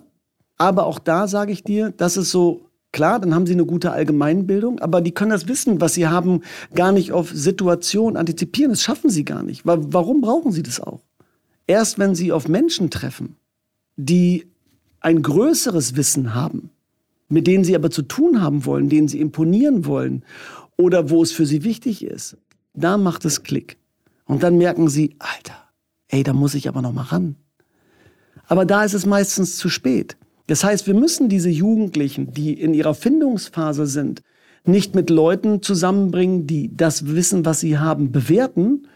[0.58, 3.92] aber auch da sage ich dir, das ist so, klar, dann haben sie eine gute
[3.92, 6.42] Allgemeinbildung, aber die können das Wissen, was sie haben,
[6.74, 8.72] gar nicht auf Situation antizipieren.
[8.72, 9.62] Das schaffen sie gar nicht.
[9.66, 11.02] Warum brauchen sie das auch?
[11.68, 13.36] Erst wenn sie auf Menschen treffen,
[13.98, 14.48] die
[15.02, 16.70] ein größeres Wissen haben,
[17.28, 20.24] mit denen sie aber zu tun haben wollen, denen sie imponieren wollen
[20.78, 22.38] oder wo es für sie wichtig ist,
[22.76, 23.78] da macht es Klick.
[24.26, 25.56] Und dann merken sie, Alter,
[26.08, 27.36] ey, da muss ich aber noch mal ran.
[28.48, 30.18] Aber da ist es meistens zu spät.
[30.48, 34.22] Das heißt, wir müssen diese Jugendlichen, die in ihrer Findungsphase sind,
[34.64, 38.88] nicht mit Leuten zusammenbringen, die das Wissen, was sie haben, bewerten,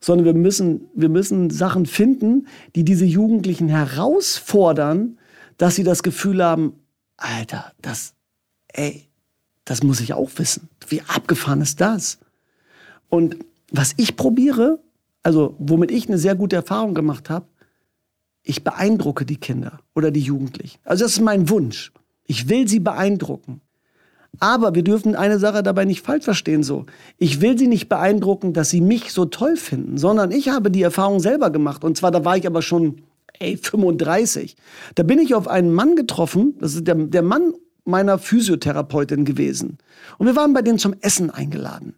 [0.00, 5.18] sondern wir müssen, wir müssen Sachen finden, die diese Jugendlichen herausfordern,
[5.56, 6.74] dass sie das Gefühl haben,
[7.16, 8.14] Alter, das,
[8.68, 9.08] ey,
[9.64, 10.68] das muss ich auch wissen.
[10.88, 12.18] Wie abgefahren ist das?
[13.08, 13.36] Und
[13.70, 14.80] was ich probiere,
[15.22, 17.46] also womit ich eine sehr gute Erfahrung gemacht habe,
[18.42, 20.78] ich beeindrucke die Kinder oder die Jugendlichen.
[20.84, 21.92] Also das ist mein Wunsch.
[22.24, 23.60] Ich will sie beeindrucken.
[24.40, 26.86] Aber wir dürfen eine Sache dabei nicht falsch verstehen so.
[27.16, 30.82] Ich will sie nicht beeindrucken, dass sie mich so toll finden, sondern ich habe die
[30.82, 31.84] Erfahrung selber gemacht.
[31.84, 33.02] Und zwar, da war ich aber schon,
[33.38, 34.56] ey, 35.
[34.94, 37.54] Da bin ich auf einen Mann getroffen, das ist der, der Mann
[37.84, 39.78] meiner Physiotherapeutin gewesen.
[40.18, 41.94] Und wir waren bei denen zum Essen eingeladen.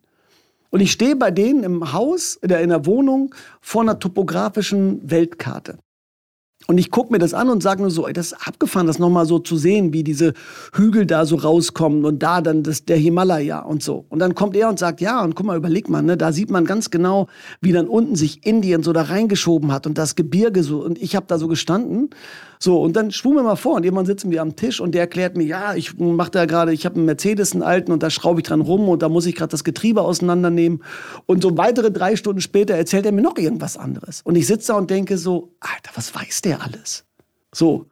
[0.71, 5.11] Und ich stehe bei denen im Haus, in der, in der Wohnung, vor einer topografischen
[5.11, 5.79] Weltkarte.
[6.67, 8.99] Und ich gucke mir das an und sage nur so, ey, das ist abgefahren, das
[8.99, 10.35] nochmal so zu sehen, wie diese
[10.75, 14.05] Hügel da so rauskommen und da dann das, der Himalaya und so.
[14.09, 16.51] Und dann kommt er und sagt, ja, und guck mal, überleg mal, ne, da sieht
[16.51, 17.29] man ganz genau,
[17.61, 20.85] wie dann unten sich Indien so da reingeschoben hat und das Gebirge so.
[20.85, 22.11] Und ich habe da so gestanden
[22.63, 25.01] so, und dann schwumm mir mal vor und irgendwann sitzen wir am Tisch und der
[25.01, 28.11] erklärt mir, ja, ich mache da gerade, ich habe einen Mercedes, einen alten und da
[28.11, 30.85] schraube ich dran rum und da muss ich gerade das Getriebe auseinandernehmen.
[31.25, 34.21] Und so weitere drei Stunden später erzählt er mir noch irgendwas anderes.
[34.25, 37.07] Und ich sitze da und denke so, Alter, was weiß der alles?
[37.51, 37.87] So.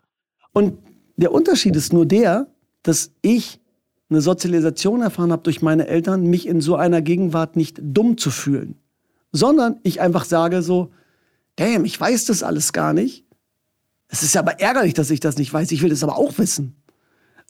[0.53, 0.77] Und
[1.17, 2.49] der Unterschied ist nur der,
[2.83, 3.61] dass ich
[4.11, 8.31] eine Sozialisation erfahren habe durch meine Eltern, mich in so einer Gegenwart nicht dumm zu
[8.31, 8.75] fühlen,
[9.33, 10.91] sondern ich einfach sage so,
[11.57, 13.25] damn, ich weiß das alles gar nicht
[14.09, 15.71] es ist aber ärgerlich, dass ich das nicht weiß.
[15.71, 16.77] Ich will das aber auch wissen.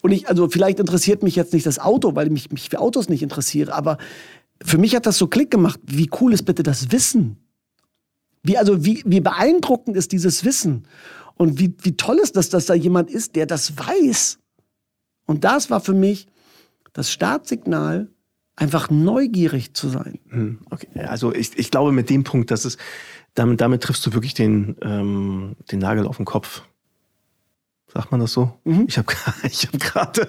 [0.01, 3.09] Und ich, also vielleicht interessiert mich jetzt nicht das Auto, weil ich mich für Autos
[3.09, 3.97] nicht interessiere, aber
[4.61, 5.79] für mich hat das so Klick gemacht.
[5.85, 7.37] Wie cool ist bitte das Wissen?
[8.43, 10.87] Wie, also wie, wie beeindruckend ist dieses Wissen?
[11.35, 14.39] Und wie, wie toll ist das, dass da jemand ist, der das weiß?
[15.25, 16.27] Und das war für mich
[16.93, 18.09] das Startsignal,
[18.59, 20.19] einfach neugierig zu sein.
[20.29, 20.87] Hm, okay.
[20.95, 22.77] Also ich, ich glaube mit dem Punkt, dass es
[23.33, 26.63] damit, damit triffst du wirklich den, ähm, den Nagel auf den Kopf.
[27.91, 28.59] Sagt man das so?
[28.65, 28.85] Mhm.
[28.87, 29.07] Ich habe
[29.43, 30.27] ich hab gerade.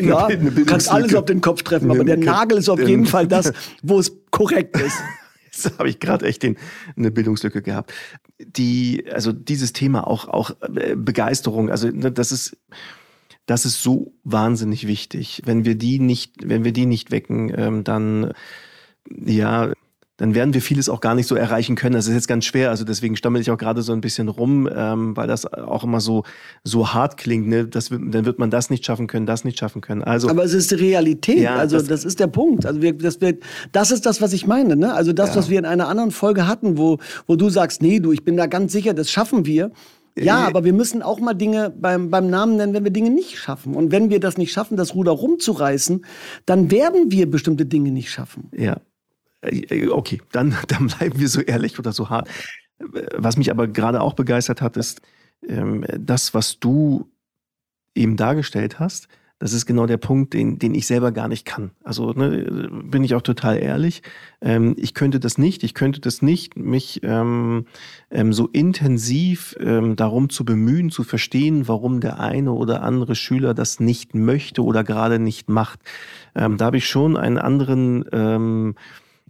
[0.00, 3.26] ja, du kannst alles auf den Kopf treffen, aber der Nagel ist auf jeden Fall
[3.26, 4.96] das, wo es korrekt ist.
[5.44, 6.56] Jetzt habe ich gerade echt den,
[6.96, 7.92] eine Bildungslücke gehabt.
[8.38, 12.58] Die, also dieses Thema auch, auch äh, Begeisterung, also ne, das ist,
[13.46, 15.42] das ist so wahnsinnig wichtig.
[15.46, 18.34] Wenn wir die nicht, wenn wir die nicht wecken, ähm, dann
[19.08, 19.72] ja,
[20.16, 21.94] dann werden wir vieles auch gar nicht so erreichen können.
[21.94, 24.68] Das ist jetzt ganz schwer, also deswegen stammel ich auch gerade so ein bisschen rum,
[24.74, 26.24] ähm, weil das auch immer so
[26.64, 27.48] so hart klingt.
[27.48, 27.66] Ne?
[27.66, 30.02] Das, dann wird man das nicht schaffen können, das nicht schaffen können.
[30.02, 32.64] Also, Aber es ist die Realität, ja, also das, das, ist der Punkt.
[32.64, 33.36] Also wir, das, wir,
[33.72, 34.76] das ist das, was ich meine.
[34.76, 34.94] Ne?
[34.94, 35.36] Also das, ja.
[35.36, 38.36] was wir in einer anderen Folge hatten, wo, wo du sagst, nee, du, ich bin
[38.36, 39.70] da ganz sicher, das schaffen wir.
[40.18, 43.10] Ja, äh, aber wir müssen auch mal Dinge beim, beim Namen nennen, wenn wir Dinge
[43.10, 43.74] nicht schaffen.
[43.74, 46.06] Und wenn wir das nicht schaffen, das Ruder rumzureißen,
[46.46, 48.48] dann werden wir bestimmte Dinge nicht schaffen.
[48.56, 48.78] Ja,
[49.90, 52.28] okay, dann, dann bleiben wir so ehrlich oder so hart.
[52.78, 55.00] Was mich aber gerade auch begeistert hat, ist
[55.46, 57.10] ähm, das, was du
[57.94, 59.08] eben dargestellt hast.
[59.38, 61.72] Das ist genau der Punkt, den, den ich selber gar nicht kann.
[61.84, 64.02] Also ne, bin ich auch total ehrlich.
[64.40, 65.62] Ähm, ich könnte das nicht.
[65.62, 67.66] Ich könnte das nicht, mich ähm,
[68.10, 73.52] ähm, so intensiv ähm, darum zu bemühen, zu verstehen, warum der eine oder andere Schüler
[73.52, 75.80] das nicht möchte oder gerade nicht macht.
[76.34, 78.74] Ähm, da habe ich schon einen anderen ähm,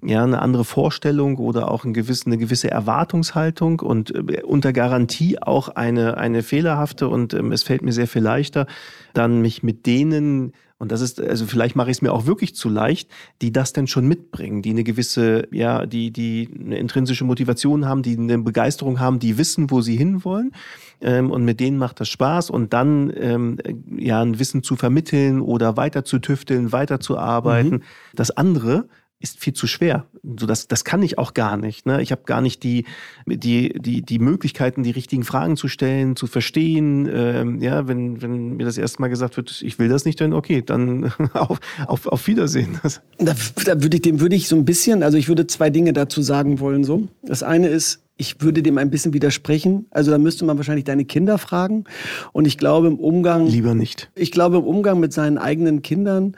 [0.03, 5.41] ja, eine andere Vorstellung oder auch ein gewiss, eine gewisse Erwartungshaltung und äh, unter Garantie
[5.41, 8.67] auch eine, eine fehlerhafte und ähm, es fällt mir sehr viel leichter,
[9.15, 12.55] dann mich mit denen und das ist, also vielleicht mache ich es mir auch wirklich
[12.55, 17.25] zu leicht, die das denn schon mitbringen, die eine gewisse, ja, die, die eine intrinsische
[17.25, 20.53] Motivation haben, die eine Begeisterung haben, die wissen, wo sie hinwollen.
[21.01, 22.51] Ähm, und mit denen macht das Spaß.
[22.51, 23.59] Und dann ähm,
[23.97, 27.77] ja ein Wissen zu vermitteln oder weiter zu tüfteln, weiter zu arbeiten.
[27.77, 27.83] Mhm.
[28.15, 28.87] Das andere
[29.31, 30.07] ist viel zu schwer.
[30.39, 31.87] So das, das kann ich auch gar nicht.
[31.87, 32.03] Ne?
[32.03, 32.85] Ich habe gar nicht die,
[33.27, 37.09] die, die, die Möglichkeiten, die richtigen Fragen zu stellen, zu verstehen.
[37.13, 40.33] Ähm, ja, wenn, wenn mir das erste Mal gesagt wird, ich will das nicht, dann
[40.33, 42.81] okay, dann auf, auf, auf Wiedersehen.
[43.19, 45.93] Da, da würde ich, dem würde ich so ein bisschen, also ich würde zwei Dinge
[45.93, 46.85] dazu sagen wollen.
[46.85, 47.09] So.
[47.23, 49.87] Das eine ist, ich würde dem ein bisschen widersprechen.
[49.91, 51.85] Also da müsste man wahrscheinlich deine Kinder fragen.
[52.33, 53.47] Und ich glaube im Umgang.
[53.47, 54.11] Lieber nicht.
[54.15, 56.37] Ich glaube im Umgang mit seinen eigenen Kindern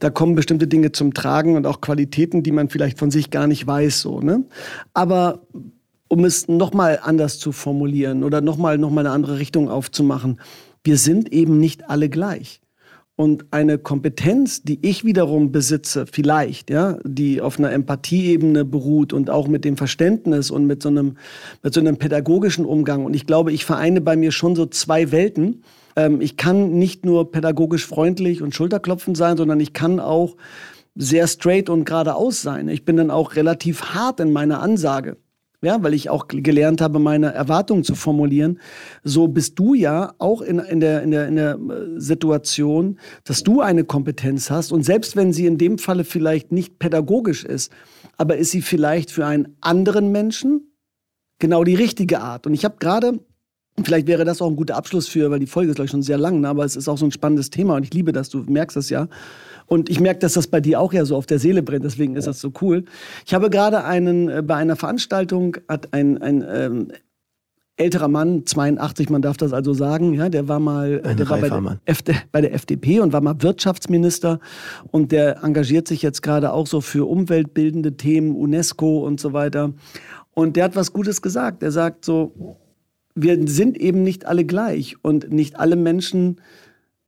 [0.00, 3.46] da kommen bestimmte Dinge zum Tragen und auch Qualitäten, die man vielleicht von sich gar
[3.46, 4.00] nicht weiß.
[4.00, 4.44] So, ne?
[4.92, 5.42] Aber
[6.08, 10.40] um es nochmal anders zu formulieren oder nochmal noch mal eine andere Richtung aufzumachen,
[10.82, 12.60] wir sind eben nicht alle gleich.
[13.14, 19.28] Und eine Kompetenz, die ich wiederum besitze, vielleicht, ja, die auf einer Empathieebene beruht und
[19.28, 21.18] auch mit dem Verständnis und mit so einem,
[21.62, 23.04] mit so einem pädagogischen Umgang.
[23.04, 25.62] Und ich glaube, ich vereine bei mir schon so zwei Welten.
[25.96, 30.36] Ähm, ich kann nicht nur pädagogisch freundlich und Schulterklopfen sein, sondern ich kann auch
[30.94, 32.68] sehr straight und geradeaus sein.
[32.68, 35.16] Ich bin dann auch relativ hart in meiner Ansage.
[35.62, 38.60] ja, weil ich auch gelernt habe, meine Erwartungen zu formulieren.
[39.04, 43.42] So bist du ja auch in, in, der, in, der, in der äh, Situation, dass
[43.42, 47.70] du eine Kompetenz hast und selbst wenn sie in dem Falle vielleicht nicht pädagogisch ist,
[48.16, 50.72] aber ist sie vielleicht für einen anderen Menschen
[51.38, 52.46] genau die richtige Art.
[52.46, 53.20] Und ich habe gerade
[53.84, 56.02] Vielleicht wäre das auch ein guter Abschluss für, weil die Folge ist, glaube ich, schon
[56.02, 56.48] sehr lang, ne?
[56.48, 58.90] aber es ist auch so ein spannendes Thema und ich liebe das, du merkst das
[58.90, 59.08] ja.
[59.66, 62.16] Und ich merke, dass das bei dir auch ja so auf der Seele brennt, deswegen
[62.16, 62.84] ist das so cool.
[63.24, 66.88] Ich habe gerade einen, äh, bei einer Veranstaltung hat ein, ein ähm,
[67.80, 71.40] älterer Mann, 82, man darf das also sagen, ja, der war mal ein der war
[71.40, 74.38] bei, der bei der FDP und war mal Wirtschaftsminister
[74.90, 79.72] und der engagiert sich jetzt gerade auch so für umweltbildende Themen, UNESCO und so weiter.
[80.32, 81.62] Und der hat was Gutes gesagt.
[81.62, 82.58] Er sagt so,
[83.14, 86.40] wir sind eben nicht alle gleich und nicht alle Menschen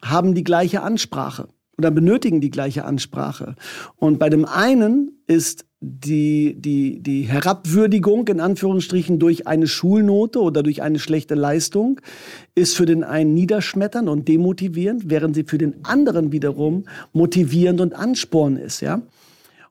[0.03, 1.48] haben die gleiche Ansprache
[1.78, 3.55] oder benötigen die gleiche Ansprache.
[3.96, 10.62] Und bei dem einen ist die, die, die Herabwürdigung in Anführungsstrichen durch eine Schulnote oder
[10.62, 12.00] durch eine schlechte Leistung
[12.55, 17.94] ist für den einen niederschmetternd und demotivierend, während sie für den anderen wiederum motivierend und
[17.94, 19.03] ansporn ist, ja.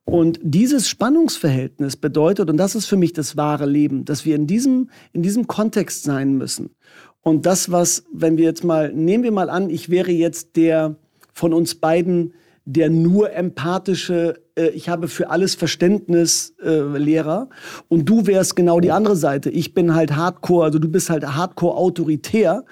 [0.03, 4.47] Und dieses Spannungsverhältnis bedeutet, und das ist für mich das wahre Leben, dass wir in
[4.47, 6.75] diesem, in diesem Kontext sein müssen.
[7.21, 10.95] Und das, was, wenn wir jetzt mal, nehmen wir mal an, ich wäre jetzt der,
[11.33, 12.33] von uns beiden
[12.65, 17.49] der nur empathische, äh, ich habe für alles Verständnis äh, Lehrer
[17.87, 19.49] und du wärst genau die andere Seite.
[19.49, 22.63] Ich bin halt Hardcore, also du bist halt Hardcore autoritär.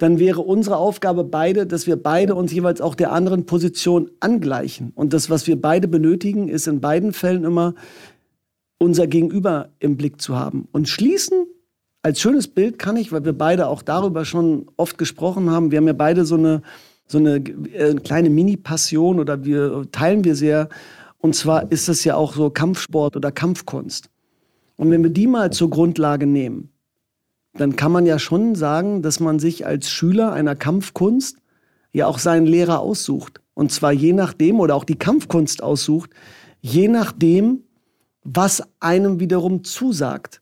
[0.00, 4.92] Dann wäre unsere Aufgabe beide, dass wir beide uns jeweils auch der anderen Position angleichen.
[4.94, 7.74] Und das, was wir beide benötigen, ist in beiden Fällen immer
[8.78, 10.66] unser Gegenüber im Blick zu haben.
[10.72, 11.44] Und schließen
[12.02, 15.76] als schönes Bild kann ich, weil wir beide auch darüber schon oft gesprochen haben, wir
[15.76, 16.62] haben ja beide so eine
[17.06, 20.68] so eine äh, kleine Mini-Passion oder wir teilen wir sehr.
[21.18, 24.08] Und zwar ist es ja auch so Kampfsport oder Kampfkunst.
[24.76, 26.69] Und wenn wir die mal zur Grundlage nehmen,
[27.60, 31.36] dann kann man ja schon sagen, dass man sich als Schüler einer Kampfkunst
[31.92, 33.42] ja auch seinen Lehrer aussucht.
[33.52, 36.10] Und zwar je nachdem, oder auch die Kampfkunst aussucht,
[36.62, 37.64] je nachdem,
[38.24, 40.40] was einem wiederum zusagt.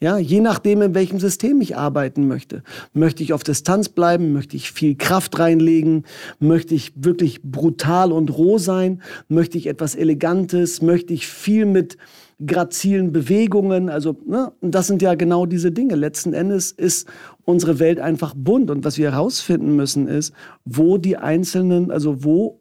[0.00, 2.64] Ja, je nachdem, in welchem System ich arbeiten möchte.
[2.92, 4.32] Möchte ich auf Distanz bleiben?
[4.32, 6.06] Möchte ich viel Kraft reinlegen?
[6.40, 9.00] Möchte ich wirklich brutal und roh sein?
[9.28, 10.82] Möchte ich etwas Elegantes?
[10.82, 11.98] Möchte ich viel mit
[12.44, 13.88] grazilen Bewegungen?
[13.88, 14.52] Also, ne?
[14.60, 15.94] Und das sind ja genau diese Dinge.
[15.94, 17.08] Letzten Endes ist
[17.44, 18.70] unsere Welt einfach bunt.
[18.70, 20.32] Und was wir herausfinden müssen, ist,
[20.64, 22.60] wo die einzelnen, also wo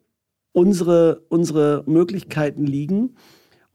[0.53, 3.15] unsere, unsere Möglichkeiten liegen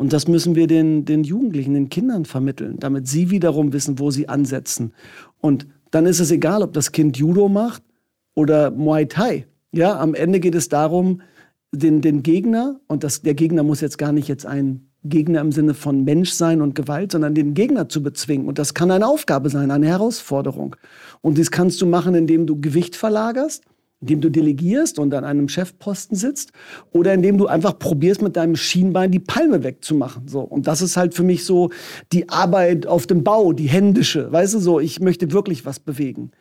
[0.03, 4.11] und das müssen wir den, den Jugendlichen, den Kindern vermitteln, damit sie wiederum wissen, wo
[4.11, 4.94] sie ansetzen.
[5.40, 7.84] Und dann ist es egal, ob das Kind Judo macht
[8.34, 9.46] oder Muay Thai.
[9.70, 11.20] Ja, am Ende geht es darum,
[11.70, 15.53] den, den Gegner, und das, der Gegner muss jetzt gar nicht jetzt ein Gegner im
[15.53, 18.46] Sinne von Mensch sein und Gewalt, sondern den Gegner zu bezwingen.
[18.46, 20.76] Und das kann eine Aufgabe sein, eine Herausforderung.
[21.20, 23.64] Und das kannst du machen, indem du Gewicht verlagerst
[24.03, 26.53] indem du delegierst und an einem Chefposten sitzt
[26.90, 30.26] oder indem du einfach probierst, mit deinem Schienbein die Palme wegzumachen.
[30.26, 30.40] So.
[30.40, 31.70] Und das ist halt für mich so
[32.12, 34.30] die Arbeit auf dem Bau, die händische.
[34.30, 36.32] Weißt du, so, ich möchte wirklich was bewegen.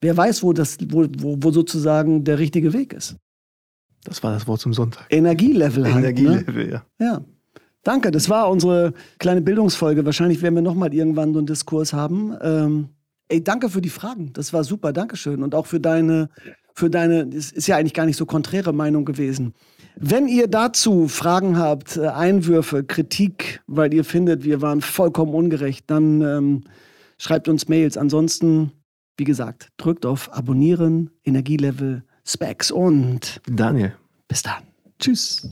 [0.00, 3.16] Wer weiß, wo, das, wo, wo, wo sozusagen der richtige Weg ist.
[4.04, 5.06] Das war das Wort zum Sonntag.
[5.10, 5.84] Energielevel.
[5.84, 6.72] Halt, Energielevel, ne?
[6.72, 6.86] ja.
[6.98, 7.24] Ja.
[7.82, 10.04] Danke, das war unsere kleine Bildungsfolge.
[10.04, 12.36] Wahrscheinlich werden wir noch mal irgendwann so einen Diskurs haben.
[12.40, 12.88] Ähm,
[13.28, 14.32] ey, danke für die Fragen.
[14.32, 14.92] Das war super.
[14.92, 15.42] Dankeschön.
[15.42, 16.28] Und auch für deine
[16.74, 19.54] für deine, das ist ja eigentlich gar nicht so konträre Meinung gewesen.
[19.96, 25.84] Wenn ihr dazu Fragen habt, äh, Einwürfe, Kritik, weil ihr findet, wir waren vollkommen ungerecht,
[25.88, 26.64] dann ähm,
[27.18, 27.96] schreibt uns Mails.
[27.96, 28.72] Ansonsten,
[29.16, 33.94] wie gesagt, drückt auf Abonnieren, Energielevel, Specs und Daniel.
[34.28, 34.62] Bis dann.
[34.98, 35.48] Tschüss.